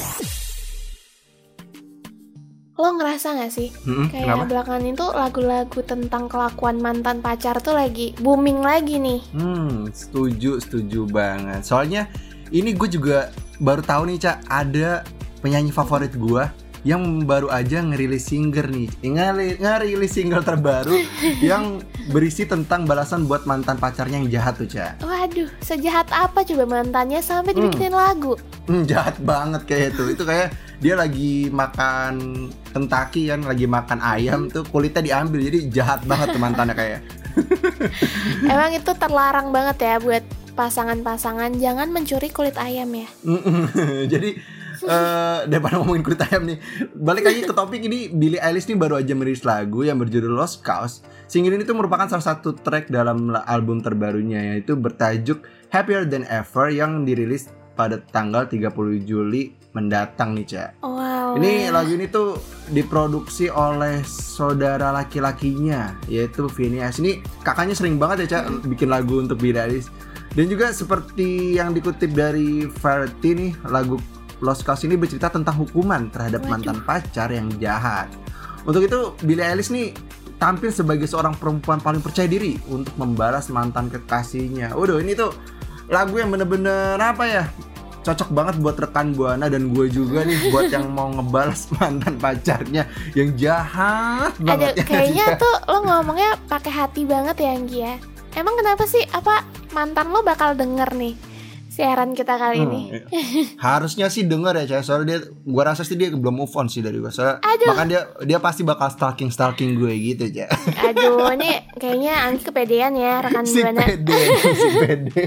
Lo 2.76 2.92
ngerasa 2.92 3.32
gak 3.34 3.48
sih 3.48 3.72
Mm-mm, 3.82 4.12
kayak 4.12 4.28
kenapa? 4.28 4.44
belakangan 4.44 4.84
itu 4.84 5.06
lagu-lagu 5.08 5.80
tentang 5.80 6.28
kelakuan 6.28 6.76
mantan 6.76 7.24
pacar 7.24 7.56
tuh 7.58 7.72
lagi 7.72 8.12
booming 8.20 8.60
lagi 8.60 9.00
nih. 9.00 9.24
Hmm, 9.32 9.88
setuju, 9.88 10.60
setuju 10.60 11.08
banget. 11.08 11.64
Soalnya 11.64 12.12
ini 12.52 12.76
gue 12.76 12.84
juga 12.86 13.32
baru 13.56 13.80
tahu 13.80 14.12
nih, 14.12 14.20
Cak, 14.20 14.36
ada 14.44 15.00
penyanyi 15.40 15.72
favorit 15.72 16.12
gue 16.12 16.44
yang 16.86 17.26
baru 17.26 17.50
aja 17.50 17.82
ngerilis 17.82 18.30
single 18.30 18.70
nih. 18.70 18.86
Ngeri- 19.02 19.58
Ngerilis 19.58 20.14
single 20.14 20.46
terbaru 20.46 20.94
yang 21.42 21.82
berisi 22.14 22.46
tentang 22.46 22.86
balasan 22.86 23.26
buat 23.26 23.42
mantan 23.42 23.74
pacarnya 23.74 24.22
yang 24.22 24.30
jahat 24.30 24.54
tuh, 24.54 24.70
Cak. 24.70 25.02
Waduh, 25.02 25.50
sejahat 25.58 26.06
apa 26.14 26.46
coba 26.46 26.64
mantannya 26.78 27.18
sampai 27.18 27.58
dibikinin 27.58 27.90
lagu? 27.90 28.38
Hmm, 28.70 28.86
jahat 28.86 29.18
banget 29.18 29.66
kayak 29.66 29.98
itu. 29.98 30.14
Itu 30.14 30.22
kayak 30.22 30.54
dia 30.78 30.94
lagi 30.94 31.50
makan 31.50 32.46
Kentucky 32.70 33.34
kan, 33.34 33.42
lagi 33.42 33.66
makan 33.66 33.98
ayam 33.98 34.46
tuh 34.46 34.62
kulitnya 34.70 35.02
diambil. 35.02 35.42
Jadi 35.42 35.58
jahat 35.74 36.06
banget 36.06 36.38
tuh 36.38 36.40
mantannya 36.40 36.78
kayak. 36.78 37.00
Emang 38.52 38.70
itu 38.70 38.92
terlarang 38.94 39.50
banget 39.50 39.76
ya 39.82 39.94
buat 39.98 40.22
pasangan-pasangan 40.56 41.58
jangan 41.58 41.90
mencuri 41.90 42.30
kulit 42.30 42.54
ayam 42.56 42.88
ya. 42.94 43.08
Jadi 44.12 44.55
eh 44.86 45.38
daripada 45.50 45.82
ngomongin 45.82 46.02
kulit 46.06 46.22
ayam 46.22 46.46
nih, 46.46 46.58
balik 46.94 47.26
lagi 47.26 47.42
ke 47.42 47.52
topik 47.52 47.82
ini 47.82 48.06
Billie 48.08 48.38
Eilish 48.38 48.70
nih 48.70 48.78
baru 48.78 49.02
aja 49.02 49.12
merilis 49.18 49.42
lagu 49.42 49.82
yang 49.82 49.98
berjudul 49.98 50.30
Lost 50.30 50.62
Cause. 50.62 51.02
Single 51.26 51.58
ini 51.58 51.66
tuh 51.66 51.74
merupakan 51.74 52.06
salah 52.06 52.22
satu 52.22 52.54
track 52.54 52.86
dalam 52.86 53.34
la- 53.34 53.42
album 53.50 53.82
terbarunya 53.82 54.54
yaitu 54.54 54.78
bertajuk 54.78 55.42
Happier 55.74 56.06
Than 56.06 56.22
Ever 56.30 56.70
yang 56.70 57.02
dirilis 57.02 57.50
pada 57.76 58.00
tanggal 58.00 58.48
30 58.48 58.72
Juli 59.04 59.52
mendatang 59.76 60.32
nih, 60.32 60.46
Cak. 60.48 60.70
Wow. 60.80 61.36
Ini 61.36 61.68
lagu 61.68 61.92
ini 61.92 62.08
tuh 62.08 62.40
diproduksi 62.72 63.52
oleh 63.52 64.00
saudara 64.08 64.88
laki-lakinya 64.96 65.92
yaitu 66.08 66.48
Phineas. 66.48 66.96
Ini 66.96 67.20
kakaknya 67.44 67.76
sering 67.76 68.00
banget 68.00 68.24
ya 68.24 68.40
Cak 68.40 68.64
bikin 68.64 68.88
lagu 68.88 69.20
untuk 69.20 69.36
Billie 69.36 69.60
Eilish. 69.60 69.92
Dan 70.32 70.52
juga 70.52 70.68
seperti 70.72 71.56
yang 71.56 71.72
dikutip 71.72 72.12
dari 72.12 72.68
Variety 72.68 73.30
nih, 73.32 73.50
lagu 73.72 73.96
Lost 74.44 74.68
Cause 74.68 74.84
ini 74.84 75.00
bercerita 75.00 75.32
tentang 75.32 75.56
hukuman 75.56 76.12
terhadap 76.12 76.44
mantan 76.44 76.84
pacar 76.84 77.32
yang 77.32 77.48
jahat. 77.56 78.12
Untuk 78.66 78.84
itu 78.84 79.14
Billie 79.24 79.46
Eilish 79.46 79.72
nih 79.72 79.94
tampil 80.36 80.68
sebagai 80.68 81.08
seorang 81.08 81.32
perempuan 81.36 81.80
paling 81.80 82.04
percaya 82.04 82.28
diri 82.28 82.60
untuk 82.68 82.92
membalas 83.00 83.48
mantan 83.48 83.88
kekasihnya. 83.88 84.76
Waduh, 84.76 85.00
ini 85.00 85.16
tuh 85.16 85.32
lagu 85.88 86.20
yang 86.20 86.28
bener-bener 86.28 87.00
apa 87.00 87.24
ya? 87.24 87.44
Cocok 88.04 88.30
banget 88.30 88.54
buat 88.62 88.78
rekan 88.78 89.18
Buana 89.18 89.50
dan 89.50 89.74
gue 89.74 89.90
juga 89.90 90.22
nih 90.22 90.38
buat 90.54 90.70
yang 90.70 90.92
mau 90.92 91.10
ngebalas 91.10 91.72
mantan 91.74 92.20
pacarnya 92.20 92.86
yang 93.18 93.34
jahat 93.34 94.30
Ada 94.38 94.46
banget 94.46 94.72
ya. 94.78 94.84
kayaknya 94.90 95.26
tuh 95.40 95.54
lo 95.66 95.78
ngomongnya 95.82 96.38
pakai 96.46 96.70
hati 96.70 97.02
banget 97.02 97.36
ya 97.40 97.50
Anggi 97.56 97.78
ya. 97.82 97.94
Emang 98.36 98.54
kenapa 98.60 98.84
sih 98.84 99.00
apa 99.16 99.42
mantan 99.72 100.12
lo 100.12 100.20
bakal 100.20 100.52
denger 100.52 100.92
nih 100.92 101.16
siaran 101.76 102.10
kita 102.10 102.34
kali 102.34 102.56
Hmm, 102.56 102.66
ini? 102.66 102.80
iya. 102.88 103.04
Harusnya 103.68 104.08
sih 104.08 104.24
denger 104.24 104.56
ya 104.56 104.64
Cah 104.66 104.82
Soalnya 104.82 105.06
dia 105.12 105.18
Gua 105.44 105.62
rasa 105.66 105.82
sih 105.82 105.92
dia 105.94 106.08
belum 106.08 106.32
move 106.38 106.54
on 106.54 106.66
sih 106.66 106.80
dari 106.80 106.96
gue 106.96 107.08
Soalnya 107.08 107.44
Aduh. 107.44 107.68
Bahkan 107.68 107.86
dia 107.86 108.00
Dia 108.22 108.38
pasti 108.38 108.62
bakal 108.62 108.88
stalking-stalking 108.88 109.76
gue 109.76 109.92
gitu 109.92 110.24
Cah 110.32 110.48
Aduh, 110.82 111.28
ini 111.36 111.52
kayaknya 111.76 112.24
Anggi 112.24 112.42
kepedean 112.42 112.92
ya 112.92 113.20
rekan 113.20 113.44
Si 113.44 113.60
Buana. 113.60 113.84
pede 113.84 114.20
Si 114.56 114.68
pede 114.78 115.24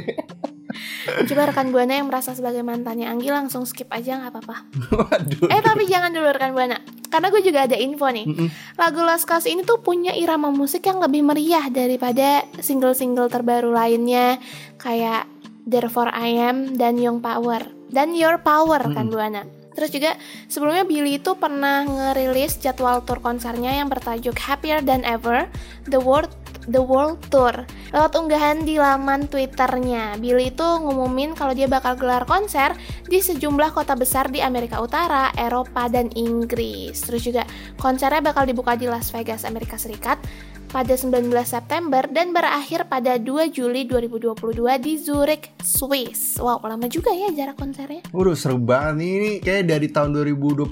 Coba 1.25 1.45
rekan 1.45 1.69
Buana 1.69 1.93
yang 1.93 2.07
merasa 2.07 2.31
sebagai 2.31 2.61
mantannya 2.61 3.05
Anggi 3.05 3.29
langsung 3.29 3.63
skip 3.63 3.89
aja 3.89 4.17
nggak 4.17 4.31
apa-apa. 4.31 4.55
Waduh 4.91 5.49
Eh 5.49 5.61
tapi 5.61 5.85
jangan 5.85 6.09
dulu 6.09 6.29
rekan 6.29 6.51
Buana. 6.51 6.77
Karena 7.07 7.27
gue 7.27 7.41
juga 7.41 7.65
ada 7.65 7.73
info 7.73 8.05
nih. 8.05 8.21
Mm-mm. 8.23 8.49
Lagu 8.75 9.01
Lost 9.01 9.25
Cause 9.25 9.45
ini 9.45 9.61
tuh 9.63 9.79
punya 9.79 10.13
irama 10.13 10.49
musik 10.49 10.81
yang 10.83 10.97
lebih 10.97 11.21
meriah 11.23 11.65
daripada 11.67 12.41
single-single 12.55 13.25
terbaru 13.27 13.69
lainnya 13.69 14.37
kayak 14.77 15.25
Therefore 15.69 16.09
I 16.09 16.33
Am 16.49 16.73
dan 16.73 16.97
Young 16.97 17.21
Power 17.21 17.61
dan 17.93 18.17
Your 18.17 18.41
Power 18.41 18.81
kan 18.89 19.13
Buana. 19.13 19.45
Terus 19.77 19.95
juga 19.95 20.11
sebelumnya 20.49 20.83
Billy 20.83 21.21
itu 21.21 21.37
pernah 21.37 21.85
ngerilis 21.85 22.59
jadwal 22.59 23.05
tour 23.05 23.21
konsernya 23.23 23.77
yang 23.77 23.87
bertajuk 23.87 24.35
Happier 24.35 24.83
Than 24.83 25.07
Ever 25.07 25.47
The 25.87 26.01
World 26.01 26.33
The 26.69 26.83
World 26.83 27.23
Tour 27.33 27.65
lewat 27.89 28.13
unggahan 28.13 28.67
di 28.67 28.77
laman 28.77 29.25
Twitternya. 29.31 30.21
Billy 30.21 30.53
itu 30.53 30.61
ngumumin 30.61 31.33
kalau 31.33 31.57
dia 31.57 31.65
bakal 31.65 31.97
gelar 31.97 32.27
konser 32.29 32.77
di 33.09 33.23
sejumlah 33.23 33.73
kota 33.73 33.97
besar 33.97 34.29
di 34.29 34.43
Amerika 34.43 34.77
Utara, 34.77 35.33
Eropa, 35.33 35.89
dan 35.89 36.13
Inggris. 36.13 37.01
Terus 37.01 37.25
juga 37.25 37.47
konsernya 37.81 38.21
bakal 38.21 38.45
dibuka 38.45 38.77
di 38.77 38.85
Las 38.85 39.09
Vegas, 39.09 39.47
Amerika 39.47 39.81
Serikat 39.81 40.21
pada 40.69 40.93
19 40.93 41.33
September 41.41 42.05
dan 42.05 42.29
berakhir 42.29 42.85
pada 42.85 43.17
2 43.17 43.49
Juli 43.49 43.89
2022 43.89 44.53
di 44.77 44.93
Zurich, 45.01 45.49
Swiss. 45.65 46.37
Wow, 46.37 46.61
lama 46.61 46.85
juga 46.85 47.09
ya 47.09 47.33
jarak 47.33 47.57
konsernya. 47.57 48.05
Waduh 48.13 48.37
seru 48.37 48.61
banget 48.61 49.01
nih 49.01 49.09
Ini 49.09 49.31
kayak 49.41 49.63
dari 49.65 49.87
tahun 49.89 50.09
2021 50.13 50.69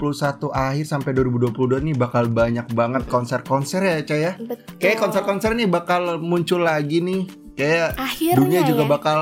akhir 0.54 0.84
sampai 0.86 1.10
2022 1.18 1.82
nih 1.82 1.94
bakal 1.98 2.30
banyak 2.30 2.66
banget 2.72 3.02
konser-konser 3.10 3.82
ya 3.82 3.98
Cah 4.06 4.18
ya 4.18 4.32
Betul. 4.38 4.78
Kayak 4.78 4.96
konser-konser 5.02 5.50
nih 5.58 5.66
bakal 5.66 6.22
muncul 6.22 6.62
lagi 6.62 7.02
nih 7.02 7.26
Kayak 7.58 7.98
Akhirnya 7.98 8.38
dunia 8.38 8.60
juga 8.62 8.84
ya. 8.86 8.90
bakal 8.90 9.18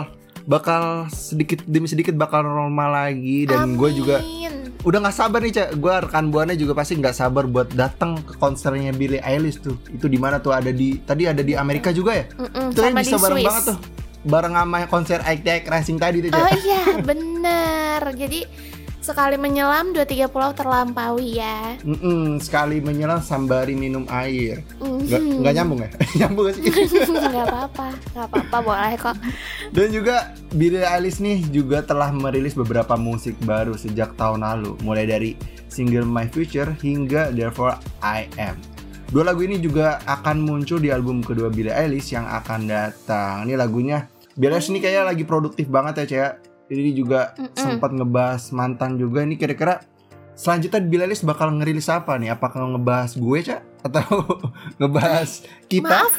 bakal 0.46 1.10
sedikit 1.10 1.66
demi 1.66 1.90
sedikit 1.90 2.14
bakal 2.14 2.46
normal 2.46 2.94
lagi 2.94 3.50
dan 3.50 3.74
gue 3.74 3.90
juga. 3.90 4.22
Udah 4.86 4.98
nggak 5.02 5.16
sabar 5.18 5.42
nih 5.42 5.52
cak. 5.52 5.68
Gue 5.82 5.94
rekan 5.98 6.30
buana 6.30 6.54
juga 6.54 6.78
pasti 6.78 6.94
nggak 6.94 7.16
sabar 7.18 7.44
buat 7.50 7.74
datang 7.74 8.22
ke 8.22 8.38
konsernya 8.38 8.94
Billie 8.94 9.18
Eilish 9.18 9.58
tuh. 9.58 9.74
Itu 9.90 10.06
di 10.06 10.14
mana 10.14 10.38
tuh? 10.38 10.54
Ada 10.54 10.70
di 10.70 11.02
tadi 11.02 11.26
ada 11.26 11.42
di 11.42 11.58
Amerika 11.58 11.90
juga 11.90 12.14
ya? 12.14 12.24
Mm-mm, 12.38 12.70
itu 12.70 12.80
kan 12.80 12.94
bisa 12.94 13.18
bareng 13.18 13.38
Swiss. 13.42 13.48
banget 13.50 13.64
tuh. 13.74 13.78
Bareng 14.26 14.54
sama 14.58 14.78
konser 14.90 15.18
Ike 15.22 15.66
Racing 15.70 15.98
tadi 16.02 16.18
tuh 16.22 16.34
Oh 16.34 16.50
iya, 16.62 16.98
bener. 17.02 18.02
Jadi 18.14 18.40
sekali 19.06 19.38
menyelam 19.38 19.94
dua 19.94 20.02
tiga 20.02 20.26
pulau 20.26 20.50
terlampaui 20.50 21.38
ya. 21.38 21.78
Mm-mm, 21.86 22.42
sekali 22.42 22.82
menyelam 22.82 23.22
sambari 23.22 23.78
minum 23.78 24.02
air 24.10 24.66
nggak 24.82 25.20
Mhm. 25.22 25.38
nggak 25.46 25.54
nyambung 25.54 25.80
ya 25.80 25.90
nyambung 26.18 26.50
sih 26.50 26.62
Nggak 27.26 27.46
apa-apa, 27.46 27.86
nggak 28.10 28.26
apa-apa 28.26 28.56
boleh 28.58 28.94
kok. 28.98 29.16
Dan 29.70 29.94
juga 29.94 30.16
Billie 30.50 30.82
Eilish 30.82 31.22
nih 31.22 31.46
juga 31.48 31.80
telah 31.80 32.10
merilis 32.10 32.52
beberapa 32.52 32.98
musik 32.98 33.38
baru 33.40 33.78
sejak 33.78 34.18
tahun 34.18 34.42
lalu, 34.42 34.74
mulai 34.82 35.06
dari 35.06 35.38
single 35.70 36.02
My 36.02 36.26
Future 36.26 36.74
hingga 36.80 37.30
Therefore 37.30 37.78
I 38.02 38.26
Am. 38.36 38.58
Dua 39.06 39.22
lagu 39.22 39.46
ini 39.46 39.62
juga 39.62 40.02
akan 40.02 40.42
muncul 40.42 40.82
di 40.82 40.90
album 40.90 41.22
kedua 41.22 41.46
Billie 41.46 41.70
Eilish 41.70 42.10
yang 42.10 42.26
akan 42.26 42.66
datang. 42.66 43.46
Ini 43.46 43.54
lagunya 43.54 44.10
Billie 44.34 44.58
Eilish 44.58 44.74
ini 44.74 44.82
kayaknya 44.82 45.06
lagi 45.06 45.22
produktif 45.22 45.70
banget 45.70 46.02
ya, 46.02 46.06
Cea. 46.10 46.28
Ini 46.66 46.90
juga 46.98 47.30
Mm-mm. 47.38 47.54
sempat 47.54 47.94
ngebahas 47.94 48.50
mantan 48.50 48.98
juga. 48.98 49.22
Ini 49.22 49.38
kira-kira 49.38 49.86
selanjutnya 50.34 50.82
Billie 50.82 51.06
Eilish 51.06 51.22
bakal 51.22 51.54
ngerilis 51.54 51.86
apa 51.86 52.18
nih? 52.18 52.34
Apakah 52.34 52.66
ngebahas 52.74 53.14
gue, 53.14 53.38
Cak? 53.46 53.62
Atau 53.86 54.02
ngebahas 54.82 55.46
kita? 55.70 55.86
Maaf, 55.86 56.14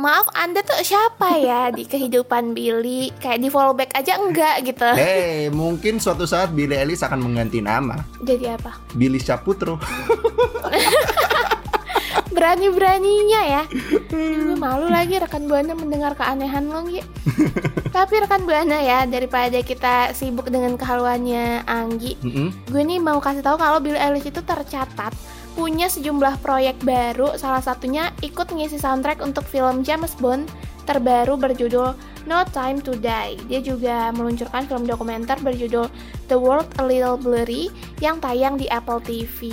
maaf 0.00 0.26
Anda 0.32 0.64
tuh 0.64 0.80
siapa 0.80 1.36
ya 1.36 1.68
di 1.68 1.84
kehidupan 1.84 2.56
Billy? 2.56 3.12
Kayak 3.20 3.44
di 3.44 3.48
follow 3.52 3.76
back 3.76 3.92
aja 3.92 4.16
enggak 4.16 4.64
gitu. 4.64 4.88
Hei, 4.96 5.52
mungkin 5.52 6.00
suatu 6.00 6.24
saat 6.24 6.56
Billie 6.56 6.80
Eilish 6.80 7.04
akan 7.04 7.20
mengganti 7.20 7.60
nama. 7.60 8.00
Jadi 8.24 8.48
apa? 8.48 8.80
Billy 8.96 9.20
Saputro. 9.20 9.76
Berani-beraninya 12.34 13.40
ya. 13.46 13.62
Gue 14.10 14.56
malu 14.58 14.90
lagi 14.90 15.18
rekan 15.18 15.46
Buana 15.46 15.74
mendengar 15.74 16.14
keanehan 16.18 16.68
lo 16.70 16.84
Nggi. 16.86 17.02
Tapi 17.96 18.14
rekan 18.26 18.42
Buana 18.42 18.78
ya, 18.82 19.06
daripada 19.06 19.58
kita 19.62 20.10
sibuk 20.12 20.50
dengan 20.50 20.74
kehaluannya 20.74 21.62
Anggi, 21.64 22.18
Mm-mm. 22.20 22.48
gue 22.66 22.82
nih 22.82 22.98
mau 22.98 23.22
kasih 23.22 23.42
tahu 23.42 23.54
kalau 23.54 23.78
Billie 23.78 24.00
Eilish 24.02 24.28
itu 24.28 24.42
tercatat 24.42 25.14
punya 25.54 25.86
sejumlah 25.86 26.42
proyek 26.42 26.82
baru, 26.82 27.38
salah 27.38 27.62
satunya 27.62 28.10
ikut 28.26 28.50
ngisi 28.50 28.74
soundtrack 28.82 29.22
untuk 29.22 29.46
film 29.46 29.86
James 29.86 30.10
Bond 30.18 30.50
terbaru 30.84 31.34
berjudul 31.34 31.92
No 32.24 32.40
Time 32.48 32.80
to 32.80 32.96
Die. 32.96 33.36
Dia 33.44 33.60
juga 33.60 34.08
meluncurkan 34.10 34.64
film 34.64 34.84
dokumenter 34.84 35.36
berjudul 35.36 35.92
The 36.24 36.36
World 36.36 36.72
a 36.76 36.84
Little 36.84 37.16
Blurry 37.16 37.68
yang 37.98 38.16
tayang 38.16 38.56
di 38.56 38.64
Apple 38.66 39.00
TV. 39.00 39.48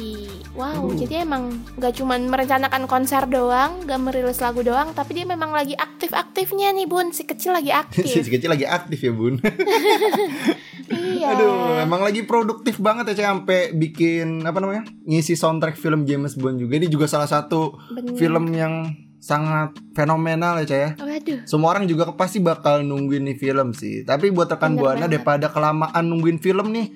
Wow, 0.52 0.88
Uh. 0.88 0.96
jadi 0.96 1.24
emang 1.24 1.52
gak 1.76 1.96
cuman 1.96 2.28
merencanakan 2.28 2.84
konser 2.86 3.24
doang, 3.26 3.84
gak 3.84 4.00
merilis 4.00 4.40
lagu 4.40 4.60
doang, 4.62 4.92
tapi 4.92 5.16
dia 5.16 5.24
memang 5.24 5.52
lagi 5.52 5.76
aktif-aktifnya 5.76 6.72
nih 6.72 6.88
bun, 6.88 7.12
si 7.12 7.24
kecil 7.24 7.52
lagi 7.52 7.72
si 7.96 8.08
aktif. 8.08 8.28
kecil 8.28 8.52
lagi 8.52 8.64
aktif 8.64 9.00
ya 9.00 9.12
bun. 9.12 9.40
iya. 10.92 11.36
Aduh, 11.36 11.80
emang 11.82 12.02
lagi 12.02 12.24
produktif 12.24 12.80
banget 12.80 13.12
ya 13.14 13.32
sampai 13.32 13.72
bikin 13.72 14.44
apa 14.44 14.60
namanya 14.60 14.88
ngisi 15.04 15.36
soundtrack 15.36 15.76
film 15.76 16.04
James 16.04 16.36
Bond 16.36 16.60
juga. 16.60 16.80
Ini 16.80 16.88
juga 16.88 17.08
salah 17.08 17.28
satu 17.28 17.76
Bener. 17.92 18.16
film 18.16 18.52
yang 18.52 18.92
sangat 19.22 19.78
fenomenal 19.94 20.58
ya 20.60 20.66
Cek 20.66 20.80
ya. 20.82 20.90
Waduh. 20.98 21.40
Semua 21.46 21.78
orang 21.78 21.86
juga 21.86 22.10
pasti 22.18 22.42
bakal 22.42 22.82
nungguin 22.82 23.22
nih 23.30 23.38
film 23.38 23.72
sih. 23.78 24.02
Tapi 24.02 24.34
buat 24.34 24.50
rekan 24.50 24.74
buana 24.74 25.06
daripada 25.06 25.54
kelamaan 25.54 26.10
nungguin 26.10 26.42
film 26.42 26.74
nih, 26.74 26.90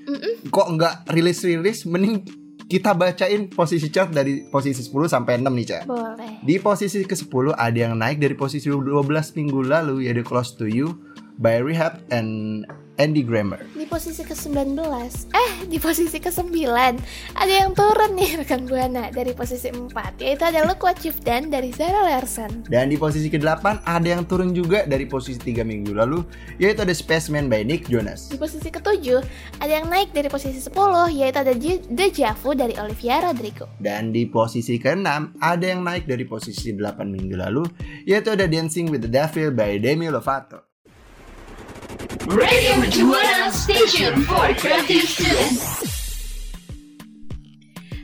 kok 0.50 0.67
nggak 0.74 1.13
rilis-rilis, 1.13 1.86
mending 1.86 2.25
kita 2.65 2.98
bacain 2.98 3.46
posisi 3.53 3.94
chart 3.94 4.10
dari 4.10 4.50
posisi 4.50 4.82
10 4.82 5.05
sampai 5.05 5.38
6 5.38 5.53
nih. 5.53 5.86
Boleh. 5.86 6.41
Di 6.41 6.58
posisi 6.58 7.05
ke-10 7.05 7.53
ada 7.53 7.77
yang 7.77 7.94
naik 7.94 8.17
dari 8.17 8.34
posisi 8.34 8.74
12 8.74 9.38
minggu 9.38 9.62
lalu 9.62 10.10
yaitu 10.10 10.25
Close 10.25 10.58
to 10.58 10.65
You 10.65 10.98
by 11.38 11.62
Rehab 11.62 12.01
and 12.10 12.65
Andy 12.95 13.21
Grammer. 13.21 13.59
Di 13.71 13.83
posisi 13.83 14.21
ke-19 14.21 14.79
Eh, 15.29 15.51
di 15.65 15.77
posisi 15.77 16.15
ke-9 16.15 16.55
Ada 17.33 17.53
yang 17.53 17.71
turun 17.71 18.13
nih 18.13 18.39
rekan 18.39 18.63
Buana 18.63 19.07
Dari 19.09 19.31
posisi 19.31 19.67
4 19.67 19.91
Yaitu 20.17 20.41
ada 20.41 20.63
Look 20.63 20.79
What 20.79 21.03
You've 21.03 21.19
Done 21.19 21.47
dari 21.47 21.69
Zara 21.69 22.01
Larson 22.03 22.63
Dan 22.65 22.87
di 22.87 22.95
posisi 22.95 23.27
ke-8 23.27 23.83
ada 23.83 24.07
yang 24.07 24.23
turun 24.23 24.51
juga 24.51 24.83
dari 24.83 25.03
posisi 25.05 25.35
3 25.37 25.61
minggu 25.61 25.91
lalu 25.91 26.23
yaitu 26.55 26.81
ada 26.81 26.91
Spaceman 26.91 27.45
by 27.45 27.61
Nick 27.61 27.85
Jonas. 27.85 28.27
Di 28.27 28.37
posisi 28.37 28.67
ke-7 28.67 29.05
Ada 29.59 29.73
yang 29.73 29.87
naik 29.87 30.09
dari 30.09 30.27
posisi 30.27 30.57
10 30.57 30.71
Yaitu 31.11 31.37
ada 31.37 31.53
J- 31.53 31.83
Deja 31.85 32.31
Vu 32.33 32.55
dari 32.55 32.73
Olivia 32.75 33.19
Rodrigo 33.21 33.67
Dan 33.75 34.09
di 34.09 34.23
posisi 34.25 34.75
ke-6 34.75 35.05
ada 35.37 35.65
yang 35.65 35.83
naik 35.83 36.07
dari 36.07 36.23
posisi 36.23 36.71
8 36.71 36.81
minggu 37.05 37.35
lalu 37.35 37.63
yaitu 38.03 38.31
ada 38.31 38.45
Dancing 38.45 38.87
with 38.87 39.01
the 39.01 39.09
Devil 39.09 39.51
by 39.51 39.75
Demi 39.75 40.07
Lovato. 40.07 40.75
Radio 42.25 42.82
Mercubuana 42.82 43.53
Station 43.53 44.25
for 44.25 44.50
Creative 44.58 45.05
Students. 45.05 45.62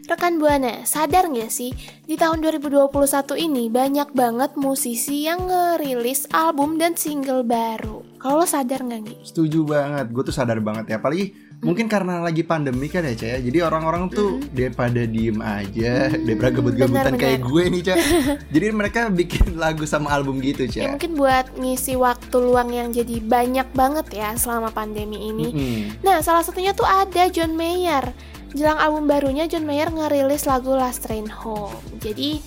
Rekan 0.05 0.37
Buana, 0.37 0.85
sadar 0.85 1.25
nggak 1.25 1.49
sih 1.49 1.73
di 2.05 2.21
tahun 2.21 2.45
2021 2.45 2.93
ini 3.41 3.73
banyak 3.73 4.13
banget 4.13 4.53
musisi 4.61 5.25
yang 5.25 5.49
ngerilis 5.49 6.29
album 6.37 6.77
dan 6.77 6.93
single 6.93 7.41
baru. 7.41 8.05
Kalau 8.21 8.43
lo 8.43 8.45
sadar 8.45 8.85
nggak 8.85 9.01
Gi? 9.09 9.17
Setuju 9.25 9.65
banget, 9.65 10.13
gue 10.13 10.23
tuh 10.29 10.35
sadar 10.37 10.61
banget 10.61 10.93
ya 10.93 11.01
apalagi 11.01 11.33
mungkin 11.61 11.85
karena 11.85 12.25
lagi 12.25 12.41
pandemi 12.41 12.89
kan 12.89 13.05
ya 13.05 13.13
Caya 13.13 13.37
Jadi 13.37 13.61
orang-orang 13.61 14.09
tuh 14.09 14.41
daripada 14.49 15.05
diem 15.05 15.37
aja 15.39 16.09
Daripada 16.09 16.49
gebet-gebetan 16.57 17.13
benar-benar. 17.13 17.21
kayak 17.21 17.39
gue 17.45 17.63
nih 17.69 17.81
Caya 17.85 18.01
Jadi 18.53 18.67
mereka 18.73 18.99
bikin 19.07 19.55
lagu 19.55 19.85
sama 19.85 20.09
album 20.09 20.41
gitu 20.41 20.65
Ya 20.65 20.69
Caya 20.73 20.89
mungkin 20.97 21.13
buat 21.13 21.45
ngisi 21.55 21.93
waktu 21.95 22.37
luang 22.41 22.73
yang 22.73 22.89
jadi 22.89 23.21
banyak 23.21 23.67
banget 23.71 24.07
ya 24.11 24.33
selama 24.33 24.73
pandemi 24.73 25.29
ini. 25.29 25.47
Mm-mm. 25.53 25.81
Nah, 26.01 26.19
salah 26.25 26.41
satunya 26.41 26.73
tuh 26.73 26.83
ada 26.83 27.29
John 27.29 27.53
Mayer. 27.53 28.09
Jelang 28.51 28.81
album 28.81 29.07
barunya 29.07 29.45
John 29.45 29.63
Mayer 29.63 29.87
ngerilis 29.87 30.43
lagu 30.43 30.73
Last 30.73 31.05
Train 31.05 31.29
Home. 31.29 31.77
Jadi 32.01 32.41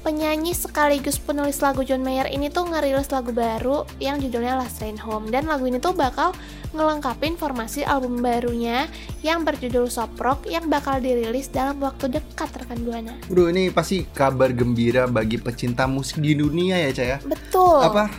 penyanyi 0.00 0.54
sekaligus 0.54 1.18
penulis 1.18 1.58
lagu 1.60 1.82
John 1.82 2.06
Mayer 2.06 2.30
ini 2.30 2.48
tuh 2.48 2.70
ngerilis 2.70 3.10
lagu 3.10 3.34
baru 3.34 3.84
yang 3.98 4.22
judulnya 4.22 4.58
Last 4.58 4.78
Train 4.78 4.96
Home 5.02 5.28
dan 5.28 5.50
lagu 5.50 5.66
ini 5.66 5.82
tuh 5.82 5.92
bakal 5.92 6.32
ngelengkapin 6.72 7.34
formasi 7.40 7.82
album 7.84 8.20
barunya 8.20 8.86
yang 9.24 9.42
berjudul 9.42 9.88
Soprok 9.88 10.44
yang 10.44 10.68
bakal 10.68 11.00
dirilis 11.00 11.48
dalam 11.48 11.80
waktu 11.80 12.20
dekat 12.20 12.50
rekan 12.60 12.80
Buana. 12.84 13.14
Bro, 13.26 13.48
ini 13.50 13.72
pasti 13.72 14.04
kabar 14.04 14.52
gembira 14.52 15.08
bagi 15.08 15.40
pecinta 15.40 15.88
musik 15.88 16.20
di 16.20 16.36
dunia 16.36 16.76
ya, 16.88 16.90
Caya. 16.92 17.16
Betul. 17.24 17.80
Apa? 17.80 18.12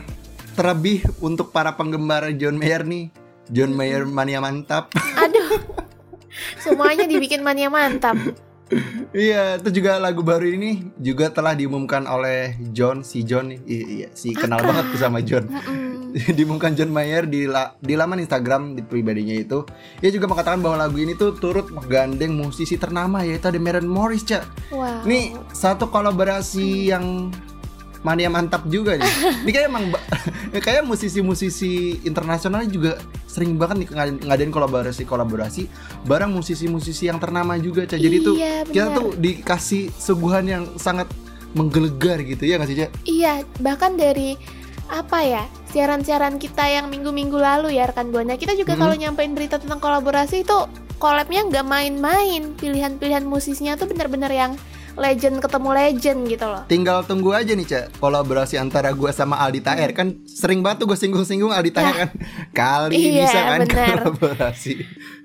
Terlebih 0.58 1.06
untuk 1.22 1.54
para 1.54 1.78
penggemar 1.78 2.26
John 2.36 2.58
Mayer 2.58 2.84
nih. 2.84 3.14
John 3.50 3.74
Mayer 3.74 4.06
mania 4.06 4.42
mantap. 4.42 4.94
Aduh. 5.18 5.62
Semuanya 6.62 7.06
dibikin 7.10 7.42
mania 7.42 7.70
mantap. 7.70 8.18
Iya, 9.10 9.58
itu 9.58 9.82
juga 9.82 9.98
lagu 9.98 10.22
baru 10.22 10.46
ini 10.46 10.94
juga 11.02 11.34
telah 11.34 11.58
diumumkan 11.58 12.06
oleh 12.06 12.54
John 12.70 13.02
si 13.02 13.26
John 13.26 13.50
nih. 13.50 13.60
Iya, 13.66 14.08
si 14.14 14.32
kenal 14.32 14.62
banget 14.62 14.94
tuh 14.94 15.00
sama 15.02 15.20
John. 15.26 15.50
Diumumkan 16.38 16.74
John 16.74 16.90
Mayer 16.90 17.26
di, 17.26 17.46
la- 17.46 17.74
di 17.78 17.94
laman 17.94 18.22
Instagram 18.22 18.74
di 18.74 18.82
pribadinya 18.82 19.34
itu. 19.34 19.62
Ia 20.02 20.10
juga 20.10 20.26
mengatakan 20.26 20.62
bahwa 20.62 20.86
lagu 20.86 20.98
ini 20.98 21.14
tuh 21.14 21.38
turut 21.38 21.70
menggandeng 21.70 22.34
musisi 22.34 22.78
ternama 22.78 23.22
yaitu 23.22 23.50
ada 23.50 23.58
Maren 23.62 23.86
Morris, 23.86 24.26
Cak. 24.26 24.46
Wow. 24.74 25.06
Ini 25.06 25.38
satu 25.54 25.90
kolaborasi 25.90 26.90
yang 26.90 27.30
mania 28.00 28.32
mantap 28.32 28.64
juga 28.66 28.96
nih. 28.96 29.12
Ini 29.44 29.52
kayak 29.52 29.68
emang 29.68 29.84
kayak 30.66 30.84
musisi-musisi 30.88 32.04
internasional 32.04 32.64
juga 32.66 32.96
sering 33.28 33.60
banget 33.60 33.86
nih 33.86 33.88
ngadain, 33.92 34.18
ngadain 34.26 34.52
kolaborasi-kolaborasi 34.52 35.64
bareng 36.04 36.32
musisi-musisi 36.32 37.08
yang 37.08 37.20
ternama 37.20 37.60
juga, 37.60 37.84
Cak. 37.86 38.00
Jadi 38.00 38.18
tuh 38.20 38.36
Iya, 38.40 38.64
kita 38.66 38.88
tuh 38.92 39.08
dikasih 39.16 39.92
suguhan 39.92 40.46
yang 40.48 40.64
sangat 40.76 41.08
menggelegar 41.52 42.22
gitu 42.24 42.46
ya 42.46 42.56
nggak 42.62 42.70
sih, 42.70 42.78
Cak? 42.78 42.90
Iya, 43.04 43.34
bahkan 43.60 43.98
dari 43.98 44.40
apa 44.90 45.22
ya 45.22 45.46
siaran-siaran 45.70 46.42
kita 46.42 46.66
yang 46.66 46.90
minggu-minggu 46.90 47.38
lalu 47.38 47.78
ya 47.78 47.86
rekan 47.86 48.10
buana 48.10 48.42
kita 48.42 48.58
juga 48.58 48.74
Hmm. 48.74 48.82
kalau 48.82 48.96
nyampein 48.98 49.38
berita 49.38 49.62
tentang 49.62 49.78
kolaborasi 49.78 50.42
itu 50.42 50.58
collabnya 50.98 51.46
nggak 51.46 51.62
main-main 51.62 52.58
pilihan-pilihan 52.58 53.22
musisinya 53.22 53.78
tuh 53.78 53.86
bener-bener 53.86 54.34
yang 54.34 54.52
legend 55.00 55.40
ketemu 55.40 55.70
legend 55.72 56.20
gitu 56.28 56.44
loh. 56.44 56.64
Tinggal 56.66 57.02
tunggu 57.02 57.32
aja 57.32 57.52
nih 57.52 57.64
Cak 57.64 57.98
Kolaborasi 57.98 58.56
antara 58.56 58.92
gue 58.92 59.10
sama 59.10 59.40
Aldi 59.40 59.60
Taher. 59.60 59.92
Kan 59.92 60.22
sering 60.24 60.60
banget 60.60 60.84
tuh 60.84 60.88
gue 60.88 61.00
singgung-singgung 61.00 61.50
Aldi 61.50 61.72
Taher 61.72 61.96
kan? 61.98 62.10
Kali 62.52 62.94
Iya, 62.94 63.24
bisa 63.24 63.40
kan 63.42 63.60
benar. 63.62 63.88
kolaborasi. 64.04 64.74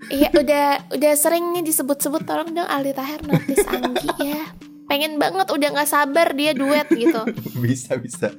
Iya 0.06 0.28
udah 0.32 0.66
udah 0.90 1.12
sering 1.14 1.50
nih 1.50 1.64
disebut-sebut 1.64 2.22
tolong 2.22 2.48
dong 2.48 2.64
Aldi 2.64 2.92
Taher 2.92 3.20
notice 3.22 3.66
Anggi 3.66 4.10
ya. 4.20 4.42
Pengen 4.84 5.16
banget 5.16 5.48
udah 5.48 5.68
nggak 5.70 5.86
sabar 5.86 6.32
dia 6.32 6.52
duet 6.52 6.86
gitu. 6.88 7.24
Bisa-bisa 7.62 8.30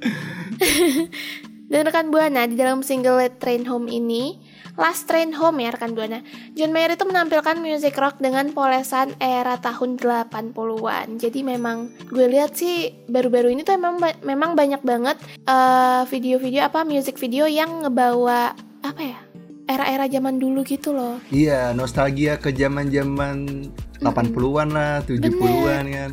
Dan 1.66 1.82
rekan 1.82 2.08
Buana 2.08 2.46
di 2.46 2.54
dalam 2.54 2.80
single 2.80 3.18
Let 3.18 3.42
Train 3.42 3.66
Home 3.66 3.90
ini, 3.90 4.38
Last 4.76 5.08
Train 5.08 5.32
Home 5.32 5.64
ya 5.64 5.72
rekan 5.72 5.96
Buana. 5.96 6.20
John 6.52 6.68
Mayer 6.68 7.00
itu 7.00 7.08
menampilkan 7.08 7.56
music 7.58 7.96
rock 7.96 8.20
dengan 8.20 8.52
polesan 8.52 9.16
era 9.16 9.56
tahun 9.56 9.96
80-an. 9.96 11.16
Jadi 11.16 11.40
memang 11.40 11.88
gue 12.12 12.28
lihat 12.28 12.52
sih 12.52 12.92
baru-baru 13.08 13.56
ini 13.56 13.64
tuh 13.64 13.80
memang 13.80 13.96
memang 14.20 14.52
banyak 14.52 14.84
banget 14.84 15.16
eh, 15.48 16.02
video-video 16.12 16.68
apa 16.68 16.84
music 16.84 17.16
video 17.16 17.48
yang 17.48 17.88
ngebawa 17.88 18.52
apa 18.84 19.00
ya? 19.00 19.18
Era-era 19.66 20.06
zaman 20.06 20.36
dulu 20.36 20.60
gitu 20.62 20.92
loh. 20.92 21.18
Iya 21.32 21.72
nostalgia 21.72 22.36
ke 22.36 22.52
zaman-zaman 22.52 23.66
80-an 23.98 24.68
lah 24.70 25.00
70-an 25.02 25.84
kan 25.88 26.10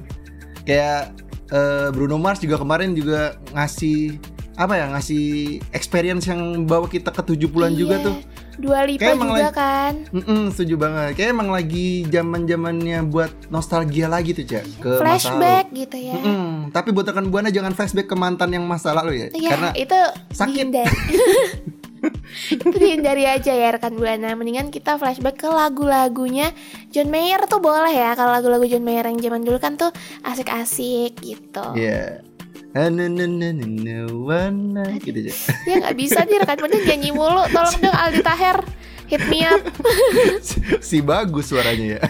Kayak 0.63 1.11
eh, 1.51 1.91
Bruno 1.91 2.15
Mars 2.15 2.39
juga 2.39 2.55
kemarin 2.55 2.95
juga 2.95 3.35
ngasih 3.51 4.17
apa 4.53 4.77
ya 4.77 4.85
ngasih 4.93 5.25
experience 5.73 6.29
yang 6.29 6.63
bawa 6.63 6.85
kita 6.87 7.09
ke 7.09 7.21
70-an 7.25 7.73
juga 7.75 7.97
Iya. 7.99 8.05
tuh 8.07 8.15
Dua 8.53 8.83
Lipa 8.83 9.01
Kayak 9.03 9.17
juga 9.17 9.33
lagi- 9.33 9.53
kan. 9.53 9.93
Mm-mm, 10.11 10.41
setuju 10.49 10.75
banget. 10.75 11.09
Kayak 11.13 11.29
emang 11.31 11.49
lagi 11.49 11.87
zaman 12.05 12.41
zamannya 12.43 12.99
buat 13.03 13.31
nostalgia 13.47 14.05
lagi 14.05 14.31
tuh 14.31 14.45
cak 14.45 14.63
ke 14.77 14.91
masa 14.95 15.01
lalu. 15.01 15.03
Flashback 15.03 15.65
gitu 15.71 15.97
ya. 15.97 16.13
Mm-mm, 16.15 16.45
Tapi 16.69 16.89
buat 16.89 17.05
rekan 17.05 17.27
buana 17.27 17.49
jangan 17.49 17.71
flashback 17.71 18.05
ke 18.05 18.13
mantan 18.13 18.49
yang 18.49 18.63
masa 18.63 18.91
lalu 18.91 19.11
ya. 19.19 19.27
Iya, 19.31 19.49
Karena 19.51 19.69
itu 19.73 19.99
sakit. 20.31 20.65
itu 22.49 22.67
dihindari 22.69 23.23
aja 23.23 23.49
ya 23.49 23.71
rekan 23.71 23.95
buana. 23.95 24.33
Mendingan 24.33 24.67
kita 24.67 24.97
flashback 24.97 25.37
ke 25.37 25.47
lagu-lagunya 25.47 26.51
John 26.89 27.07
Mayer 27.07 27.39
tuh 27.45 27.57
boleh 27.57 27.91
ya. 27.91 28.11
Kalau 28.13 28.29
lagu-lagu 28.29 28.65
John 28.65 28.83
Mayer 28.83 29.07
yang 29.07 29.17
zaman 29.17 29.41
dulu 29.41 29.57
kan 29.57 29.75
tuh 29.75 29.89
asik-asik 30.21 31.15
gitu. 31.17 31.65
ya. 31.73 32.19
Anananananawana, 32.73 34.97
gitu 34.97 35.29
cak. 35.29 35.37
Ya 35.69 35.77
nggak 35.77 35.93
bisa 35.93 36.25
nih 36.25 36.41
rekan 36.41 36.57
buana 36.57 36.81
nyanyi 36.81 37.13
mulu. 37.13 37.45
Tolong 37.53 37.77
dong 37.77 37.93
Aldi 37.93 38.25
Taher 38.25 38.65
hit 39.05 39.21
me 39.29 39.45
up. 39.45 39.61
si 40.81 41.05
bagus 41.05 41.53
suaranya 41.53 42.01
ya. 42.01 42.03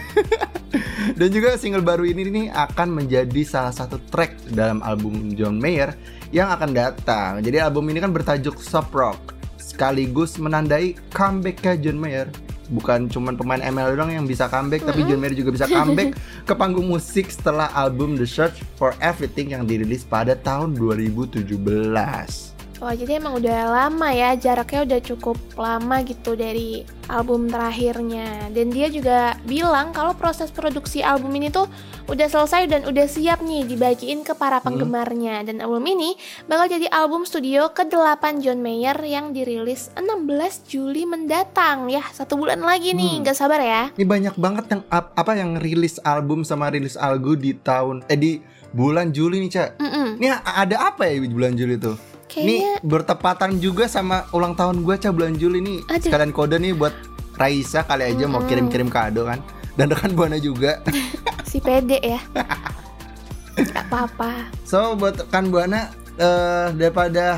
Dan 1.19 1.35
juga 1.35 1.59
single 1.59 1.83
baru 1.83 2.07
ini 2.07 2.31
nih 2.31 2.47
akan 2.55 2.95
menjadi 2.95 3.43
salah 3.43 3.75
satu 3.75 3.99
track 4.07 4.39
dalam 4.55 4.79
album 4.81 5.35
John 5.35 5.59
Mayer 5.59 5.99
yang 6.31 6.47
akan 6.49 6.71
datang. 6.71 7.43
Jadi 7.43 7.59
album 7.59 7.91
ini 7.91 7.99
kan 7.99 8.15
bertajuk 8.15 8.63
Soft 8.63 8.95
Rock 8.95 9.35
sekaligus 9.59 10.39
menandai 10.39 10.95
comebacknya 11.11 11.75
John 11.75 11.99
Mayer. 11.99 12.31
Bukan 12.71 13.11
cuman 13.11 13.35
pemain 13.35 13.59
ML 13.59 13.97
doang 13.97 14.13
yang 14.13 14.25
bisa 14.29 14.47
comeback, 14.47 14.85
tapi 14.87 15.03
John 15.03 15.19
Mayer 15.19 15.35
juga 15.35 15.51
bisa 15.51 15.67
comeback 15.67 16.15
ke 16.47 16.53
panggung 16.55 16.87
musik 16.87 17.27
setelah 17.27 17.67
album 17.75 18.15
The 18.15 18.27
Search 18.29 18.63
for 18.79 18.95
Everything 19.01 19.51
yang 19.51 19.67
dirilis 19.67 20.07
pada 20.07 20.37
tahun 20.37 20.77
2017. 20.77 22.52
Oh 22.83 22.91
jadi 22.91 23.15
emang 23.15 23.39
udah 23.39 23.59
lama 23.65 24.11
ya 24.11 24.35
jaraknya 24.35 24.83
udah 24.83 24.99
cukup 25.01 25.39
lama 25.55 26.03
gitu 26.03 26.35
dari 26.35 26.83
album 27.07 27.47
terakhirnya. 27.47 28.51
Dan 28.51 28.69
dia 28.69 28.91
juga 28.91 29.39
bilang 29.43 29.95
kalau 29.95 30.11
proses 30.11 30.51
produksi 30.51 30.99
album 30.99 31.31
ini 31.31 31.47
tuh 31.47 31.71
udah 32.05 32.27
selesai 32.27 32.67
dan 32.67 32.83
udah 32.83 33.07
siap 33.07 33.39
nih 33.39 33.63
dibagiin 33.63 34.27
ke 34.27 34.35
para 34.35 34.59
penggemarnya. 34.59 35.47
Dan 35.47 35.63
album 35.63 35.79
ini 35.87 36.19
bakal 36.43 36.67
jadi 36.69 36.91
album 36.91 37.23
studio 37.23 37.71
ke-8 37.71 38.43
John 38.43 38.59
Mayer 38.59 38.99
yang 38.99 39.31
dirilis 39.31 39.87
16 39.95 40.19
Juli 40.67 41.07
mendatang. 41.07 41.87
Ya 41.87 42.03
satu 42.11 42.35
bulan 42.35 42.59
lagi 42.59 42.91
nih 42.91 43.23
nggak 43.23 43.37
sabar 43.39 43.63
ya? 43.63 43.95
Ini 43.95 44.03
banyak 44.03 44.35
banget 44.35 44.65
yang 44.67 44.83
ap- 44.91 45.15
apa 45.15 45.39
yang 45.39 45.55
rilis 45.55 46.03
album 46.03 46.43
sama 46.43 46.67
rilis 46.67 46.99
album 46.99 47.39
di 47.39 47.55
tahun 47.55 48.03
eh 48.11 48.19
di 48.19 48.31
bulan 48.75 49.15
Juli 49.15 49.39
nih, 49.39 49.51
Cak. 49.55 49.69
Mm-mm. 49.79 50.19
Ini 50.19 50.27
a- 50.35 50.67
ada 50.67 50.91
apa 50.91 51.07
ya 51.07 51.15
di 51.15 51.31
bulan 51.31 51.55
Juli 51.55 51.79
tuh? 51.79 52.12
Ini 52.33 52.55
kayaknya 52.57 52.73
bertepatan 52.81 53.51
juga 53.61 53.85
sama 53.85 54.25
ulang 54.33 54.57
tahun 54.57 54.81
gue 54.81 54.95
Cak 54.97 55.13
bulan 55.13 55.37
Juli 55.37 55.61
nih. 55.61 55.79
Aduh. 55.89 56.09
Sekalian 56.09 56.33
kode 56.33 56.57
nih 56.57 56.73
buat 56.73 56.93
Raisa 57.37 57.81
kali 57.85 58.13
aja 58.13 58.25
mau 58.29 58.41
kirim-kirim 58.45 58.89
kado 58.89 59.25
kan. 59.29 59.41
Dan 59.73 59.89
rekan 59.89 60.13
Buana 60.13 60.37
juga. 60.37 60.81
si 61.53 61.61
pede 61.61 62.01
ya 62.01 62.17
nggak 63.61 63.85
apa-apa 63.85 64.49
So 64.65 64.97
buat 64.97 65.21
rekan 65.21 65.53
Buana 65.53 65.93
eh 66.17 66.73
daripada 66.73 67.37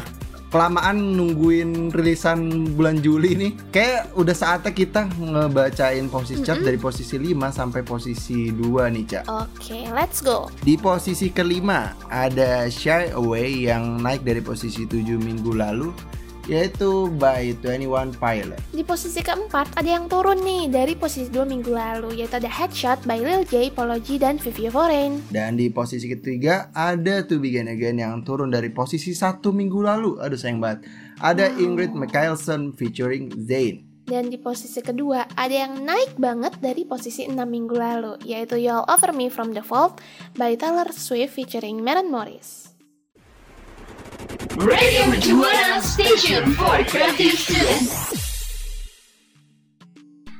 kelamaan 0.54 1.18
nungguin 1.18 1.92
rilisan 1.92 2.72
bulan 2.78 3.02
Juli 3.02 3.36
nih, 3.36 3.52
kayak 3.74 4.16
udah 4.16 4.36
saatnya 4.36 4.72
kita 4.72 5.02
ngebacain 5.18 6.08
posisi 6.08 6.42
chart 6.46 6.64
dari 6.64 6.80
posisi 6.80 7.20
5 7.20 7.52
sampai 7.52 7.82
posisi 7.82 8.50
2 8.54 8.94
nih, 8.94 9.04
Cak. 9.06 9.24
oke 9.28 9.80
let's 9.92 10.20
go. 10.24 10.48
Di 10.64 10.80
posisi 10.80 11.30
kelima 11.34 11.94
ada 12.08 12.70
Shy 12.72 13.12
Away 13.12 13.68
yang 13.68 14.00
naik 14.00 14.24
dari 14.24 14.40
posisi 14.40 14.88
7 14.88 15.18
minggu 15.20 15.52
lalu 15.56 15.90
yaitu 16.46 17.10
by 17.18 17.54
21 17.62 18.16
Pilot. 18.18 18.60
Di 18.74 18.84
posisi 18.86 19.22
keempat 19.22 19.78
ada 19.78 19.90
yang 19.90 20.06
turun 20.06 20.42
nih 20.42 20.70
dari 20.70 20.94
posisi 20.94 21.30
dua 21.30 21.46
minggu 21.46 21.74
lalu 21.74 22.22
yaitu 22.22 22.38
ada 22.38 22.50
Headshot 22.50 23.06
by 23.06 23.22
Lil 23.22 23.46
J, 23.50 23.74
Polo 23.74 23.98
G, 24.02 24.18
dan 24.22 24.38
Vivio 24.38 24.70
Foreign. 24.70 25.22
Dan 25.34 25.58
di 25.58 25.70
posisi 25.74 26.06
ketiga 26.06 26.70
ada 26.72 27.26
To 27.26 27.42
Begin 27.42 27.70
Again 27.70 28.02
yang 28.02 28.22
turun 28.22 28.54
dari 28.54 28.70
posisi 28.70 29.14
satu 29.18 29.50
minggu 29.50 29.80
lalu. 29.82 30.22
Aduh 30.22 30.38
sayang 30.38 30.62
banget. 30.62 30.86
Ada 31.22 31.54
Ingrid 31.58 31.96
Michaelson 31.96 32.76
featuring 32.76 33.34
Zayn. 33.46 33.96
Dan 34.06 34.30
di 34.30 34.38
posisi 34.38 34.86
kedua 34.86 35.26
ada 35.34 35.50
yang 35.66 35.82
naik 35.82 36.22
banget 36.22 36.62
dari 36.62 36.86
posisi 36.86 37.26
6 37.26 37.34
minggu 37.42 37.74
lalu 37.74 38.14
yaitu 38.22 38.62
Y'all 38.62 38.86
Over 38.86 39.10
Me 39.10 39.34
From 39.34 39.50
The 39.58 39.66
Vault 39.66 39.98
by 40.38 40.54
Taylor 40.54 40.94
Swift 40.94 41.34
featuring 41.34 41.82
Maren 41.82 42.14
Morris. 42.14 42.65
Radio 44.56 45.12
Juana 45.20 45.84
Station 45.84 46.56
for 46.56 46.80
Creative 46.88 47.36
Students. 47.36 47.92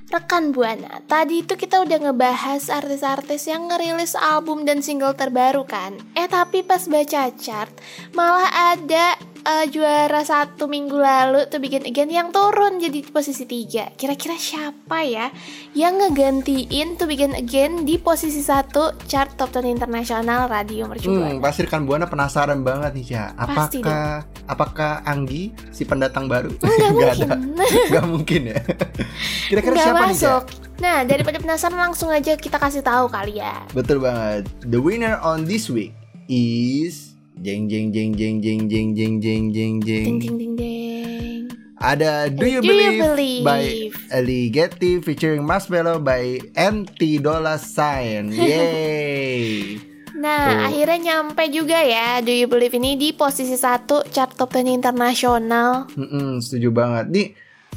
Rekan 0.08 0.56
Buana, 0.56 1.04
tadi 1.04 1.44
itu 1.44 1.60
kita 1.60 1.84
udah 1.84 2.00
ngebahas 2.00 2.72
artis-artis 2.72 3.52
yang 3.52 3.68
ngerilis 3.68 4.16
album 4.16 4.64
dan 4.64 4.80
single 4.80 5.20
terbaru 5.20 5.68
kan? 5.68 6.00
Eh 6.16 6.32
tapi 6.32 6.64
pas 6.64 6.88
baca 6.88 7.28
chart, 7.36 7.76
malah 8.16 8.48
ada 8.72 9.20
eh, 9.46 9.66
juara 9.68 10.22
satu 10.22 10.66
minggu 10.66 10.94
lalu 10.94 11.46
tuh 11.46 11.58
bikin 11.58 11.86
again 11.86 12.10
yang 12.10 12.30
turun 12.30 12.78
jadi 12.78 12.92
di 12.92 13.06
posisi 13.06 13.46
tiga. 13.46 13.88
Kira-kira 13.92 14.34
siapa 14.36 15.02
ya 15.02 15.30
yang 15.72 15.98
ngegantiin 15.98 16.96
tuh 16.96 17.06
bikin 17.06 17.32
again 17.32 17.84
di 17.84 17.96
posisi 17.96 18.42
satu 18.42 18.98
chart 19.06 19.36
top 19.36 19.54
10 19.54 19.70
internasional 19.72 20.46
radio 20.46 20.86
Mercu 20.86 21.08
Hmm, 21.08 21.38
pasti 21.38 21.64
rekan 21.64 21.86
buana 21.86 22.06
penasaran 22.06 22.62
banget 22.62 22.92
nih 22.94 23.06
Ca. 23.08 23.24
Pasti 23.46 23.80
Apakah 23.80 24.06
apakah 24.46 24.92
Anggi 25.04 25.54
si 25.70 25.86
pendatang 25.86 26.26
baru? 26.26 26.50
Nggak 26.56 26.74
Nggak 26.96 27.14
mungkin. 27.14 27.22
ada. 27.22 27.36
Nggak 27.92 28.06
mungkin 28.08 28.42
ya. 28.50 28.60
Kira-kira 29.50 29.74
siapa 29.76 30.02
nih 30.02 30.18
Ca? 30.18 30.42
masuk. 30.42 30.44
Nah, 30.76 30.98
daripada 31.04 31.38
penasaran 31.38 31.80
langsung 31.80 32.10
aja 32.10 32.34
kita 32.34 32.58
kasih 32.58 32.82
tahu 32.82 33.08
kali 33.08 33.38
ya. 33.38 33.64
Betul 33.72 34.02
banget. 34.02 34.50
The 34.66 34.76
winner 34.76 35.22
on 35.22 35.46
this 35.46 35.70
week 35.70 35.94
is 36.26 37.05
jeng 37.40 37.68
jeng 37.68 37.92
jeng 37.92 38.12
jeng 38.14 38.38
jeng 38.40 38.62
jeng 38.68 38.90
jeng 38.96 39.14
jeng 39.20 39.44
jeng 39.52 39.76
jeng. 39.82 40.06
Ding 40.06 40.20
ding 40.20 40.38
ding 40.38 40.54
ding. 40.56 41.42
Ada 41.76 42.32
Do 42.32 42.48
You 42.48 42.64
Do 42.64 42.72
You 42.72 42.72
Believe, 42.72 42.98
Believe? 43.04 43.44
by 43.46 43.64
Ellie 44.10 44.50
Getty 44.50 45.04
featuring 45.04 45.44
Marshmello 45.44 46.00
by 46.00 46.40
NT 46.56 47.22
Dollar 47.22 47.60
Sign. 47.60 48.32
Yay. 48.50 49.78
Nah, 50.16 50.66
Tuh. 50.66 50.72
akhirnya 50.72 50.98
nyampe 50.98 51.44
juga 51.52 51.78
ya 51.78 52.24
Do 52.24 52.32
You 52.32 52.48
Believe 52.48 52.80
ini 52.80 52.96
di 52.96 53.14
posisi 53.14 53.54
satu 53.54 54.02
chart 54.10 54.34
top 54.34 54.56
10 54.56 54.72
internasional. 54.72 55.86
Mm-mm, 55.94 56.40
setuju 56.42 56.72
banget. 56.72 57.06
Nih 57.12 57.28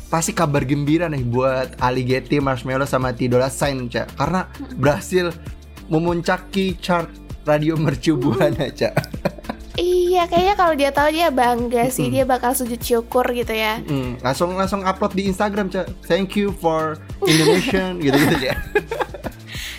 pasti 0.08 0.32
kabar 0.32 0.64
gembira 0.64 1.10
nih 1.10 1.26
buat 1.28 1.76
Ali 1.76 2.06
Getty, 2.06 2.40
Marshmello 2.40 2.88
sama 2.88 3.12
T 3.12 3.28
Dollar 3.28 3.52
Sign, 3.52 3.90
Cak. 3.92 4.16
Karena 4.16 4.48
berhasil 4.78 5.34
memuncaki 5.90 6.78
chart 6.80 7.10
radio 7.44 7.76
mercu 7.76 8.16
buana, 8.16 8.72
Cak. 8.72 8.94
Iya, 9.78 10.26
kayaknya 10.26 10.54
kalau 10.58 10.74
dia 10.74 10.90
tahu 10.90 11.08
dia 11.14 11.30
bangga 11.30 11.86
sih, 11.86 12.10
Mm-mm. 12.10 12.14
dia 12.18 12.24
bakal 12.26 12.50
sujud 12.50 12.82
syukur 12.82 13.22
gitu 13.30 13.54
ya. 13.54 13.78
Mm, 13.86 14.18
langsung 14.18 14.50
langsung 14.58 14.82
upload 14.82 15.14
di 15.14 15.30
Instagram, 15.30 15.70
Cak. 15.70 15.86
Thank 16.04 16.34
you 16.34 16.50
for 16.50 16.98
Indonesian 17.22 17.98
gitu-gitu, 18.02 18.36
Cak. 18.42 18.58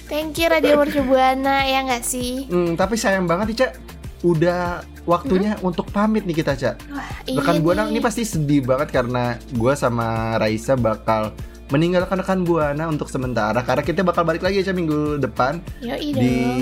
Thank 0.07 0.39
you 0.39 0.47
Radio 0.47 0.79
Mercu 0.79 1.03
Buana 1.03 1.67
ya 1.67 1.83
nggak 1.83 2.01
sih? 2.01 2.47
Mm, 2.47 2.79
tapi 2.79 2.95
sayang 2.95 3.27
banget 3.27 3.51
nih, 3.51 3.57
Cak. 3.59 3.71
Udah 4.19 4.83
waktunya 5.03 5.59
untuk 5.59 5.91
pamit 5.91 6.23
nih 6.23 6.39
kita, 6.39 6.55
Cak. 6.55 6.75
Wah, 6.89 7.03
Rekan 7.27 7.59
iya 7.59 7.61
Buana 7.61 7.81
nih. 7.83 7.91
ini 7.91 7.99
pasti 7.99 8.23
sedih 8.23 8.63
banget 8.63 8.95
karena 8.95 9.35
gua 9.51 9.75
sama 9.75 10.39
Raisa 10.39 10.79
bakal 10.79 11.35
meninggalkan 11.69 12.17
rekan 12.17 12.41
Buana 12.41 12.89
untuk 12.89 13.11
sementara 13.11 13.61
karena 13.61 13.83
kita 13.85 14.01
bakal 14.01 14.25
balik 14.25 14.41
lagi 14.41 14.57
aja 14.57 14.73
minggu 14.73 15.21
depan 15.21 15.61
Yoi 15.83 16.09
di 16.17 16.33
dong. 16.33 16.57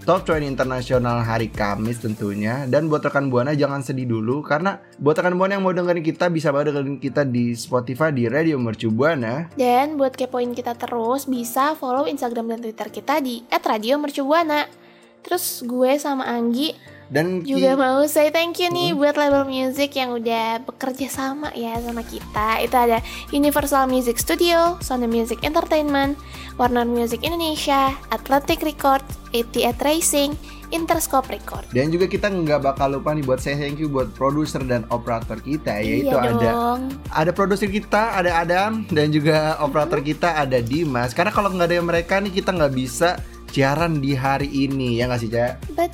Top 0.00 0.24
20 0.24 0.48
Internasional 0.48 1.20
hari 1.20 1.52
Kamis 1.52 2.00
tentunya. 2.00 2.64
Dan 2.64 2.88
buat 2.88 3.04
rekan 3.04 3.28
Buana 3.28 3.52
jangan 3.52 3.84
sedih 3.84 4.08
dulu. 4.08 4.40
Karena 4.40 4.80
buat 4.96 5.12
rekan 5.12 5.36
Buana 5.36 5.60
yang 5.60 5.64
mau 5.68 5.76
dengerin 5.76 6.00
kita 6.00 6.32
bisa 6.32 6.48
banget 6.48 6.72
dengerin 6.72 6.96
kita 6.96 7.28
di 7.28 7.52
Spotify 7.52 8.08
di 8.08 8.24
Radio 8.24 8.56
Mercu 8.56 8.88
Buana. 8.88 9.52
Dan 9.60 10.00
buat 10.00 10.16
kepoin 10.16 10.56
kita 10.56 10.72
terus 10.80 11.28
bisa 11.28 11.76
follow 11.76 12.08
Instagram 12.08 12.56
dan 12.56 12.64
Twitter 12.64 12.88
kita 12.88 13.20
di 13.20 13.44
@radiomercubuana. 13.52 14.72
Terus 15.20 15.60
gue 15.68 15.92
sama 16.00 16.24
Anggi 16.32 16.72
dan 17.10 17.42
juga 17.42 17.68
ki- 17.68 17.76
mau 17.76 18.00
say 18.06 18.30
thank 18.30 18.56
you 18.56 18.66
nih 18.68 18.90
Hmm. 18.90 18.98
buat 18.98 19.14
label 19.14 19.44
music 19.44 19.92
yang 19.92 20.10
udah 20.12 20.62
bekerja 20.62 21.06
sama 21.06 21.50
ya 21.52 21.74
sama 21.76 22.00
kita. 22.00 22.58
Itu 22.60 22.72
ada 22.72 23.02
Universal 23.30 23.84
Music 23.84 24.16
Studio, 24.16 24.78
Sony 24.78 25.04
Music 25.04 25.42
Entertainment, 25.42 26.14
Warner 26.54 26.86
Music 26.86 27.20
Indonesia, 27.20 27.90
Atlantic 28.08 28.60
Records, 28.60 29.04
88 29.30 29.50
Racing, 29.80 30.32
Interscope 30.70 31.26
Record. 31.28 31.66
dan 31.68 31.90
juga 31.90 32.06
kita 32.06 32.26
nggak 32.26 32.62
bakal 32.64 32.94
lupa 32.94 33.10
nih 33.10 33.22
buat 33.22 33.38
saya 33.38 33.58
thank 33.58 33.76
you 33.76 33.90
buat 33.90 34.06
produser 34.12 34.62
dan 34.62 34.86
operator 34.88 35.34
kita 35.36 35.82
yaitu 35.82 36.06
iya 36.08 36.22
ada 36.22 36.38
dong. 36.38 36.80
ada 37.10 37.30
produser 37.32 37.66
kita 37.66 38.14
ada 38.14 38.38
Adam 38.38 38.86
dan 38.86 39.10
juga 39.10 39.58
operator 39.58 39.98
kita 39.98 40.38
ada 40.38 40.58
Dimas 40.60 41.10
karena 41.10 41.28
kalau 41.28 41.50
nggak 41.50 41.66
ada 41.66 41.82
mereka 41.82 42.14
nih 42.16 42.30
kita 42.32 42.54
nggak 42.54 42.70
bisa 42.72 43.18
siaran 43.48 43.98
di 43.98 44.14
hari 44.14 44.46
ini 44.46 44.94
ya 44.94 45.10
nggak 45.10 45.18
sih 45.18 45.26
Ca? 45.28 45.58
Betul, 45.68 45.90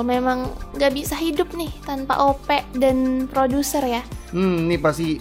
memang 0.00 0.48
nggak 0.72 0.92
bisa 0.92 1.12
hidup 1.14 1.52
nih 1.52 1.68
tanpa 1.82 2.16
OP 2.18 2.48
dan 2.74 3.28
produser 3.28 3.84
ya. 3.84 4.02
Hmm, 4.30 4.64
ini 4.64 4.76
pasti 4.76 5.20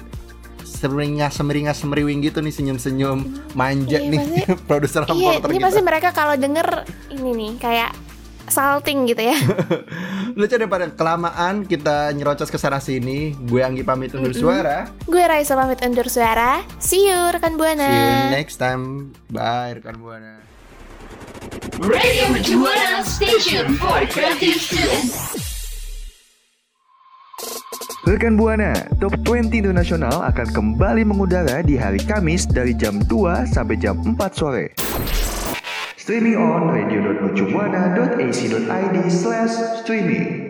semeringas 0.63 1.33
semeringas 1.33 1.77
semeriwing 1.77 2.21
gitu 2.21 2.37
nih 2.37 2.53
senyum-senyum 2.53 3.17
manja 3.51 3.97
Iya, 3.97 4.07
nih 4.07 4.19
produser 4.69 5.03
Iya, 5.03 5.41
operator 5.41 5.49
ini 5.49 5.57
kita. 5.57 5.65
pasti 5.65 5.81
mereka 5.81 6.09
kalau 6.11 6.35
denger 6.35 6.67
ini 7.09 7.29
nih 7.33 7.51
kayak 7.57 7.91
salting 8.47 9.03
gitu 9.05 9.27
ya. 9.27 9.35
Lucu 10.37 10.53
daripada 10.53 10.87
kelamaan 10.87 11.65
kita 11.65 12.13
nyerocos 12.13 12.47
ke 12.47 12.55
sana 12.55 12.77
sini. 12.77 13.35
Gue 13.43 13.59
Anggi 13.59 13.81
pamit 13.81 14.13
undur 14.13 14.31
suara. 14.31 14.87
Gue 15.03 15.19
Raisa 15.19 15.57
pamit 15.57 15.81
undur 15.81 16.07
suara. 16.07 16.63
See 16.77 17.09
you 17.09 17.19
rekan 17.33 17.57
Buana. 17.57 17.83
See 17.83 17.99
you 17.99 18.31
next 18.31 18.55
time. 18.55 19.11
Bye 19.27 19.81
rekan 19.81 19.99
Buana. 19.99 20.46
Radio 21.77 22.33
Mercubuana 22.33 23.05
Station 23.05 23.77
for 23.77 24.01
Creative 24.09 24.57
Students. 24.57 25.13
Rekan 28.09 28.33
Buana, 28.33 28.73
Top 28.97 29.13
20 29.21 29.53
Internasional 29.53 30.25
akan 30.25 30.47
kembali 30.57 31.05
mengudara 31.05 31.61
di 31.61 31.77
hari 31.77 32.01
Kamis 32.01 32.49
dari 32.49 32.73
jam 32.73 32.97
2 33.05 33.45
sampai 33.45 33.77
jam 33.77 34.01
4 34.01 34.17
sore. 34.33 34.73
Streaming 36.01 36.41
on 36.41 36.73
radio.mercubuana.ac.id 36.73 38.97
slash 39.13 39.53
streaming. 39.85 40.46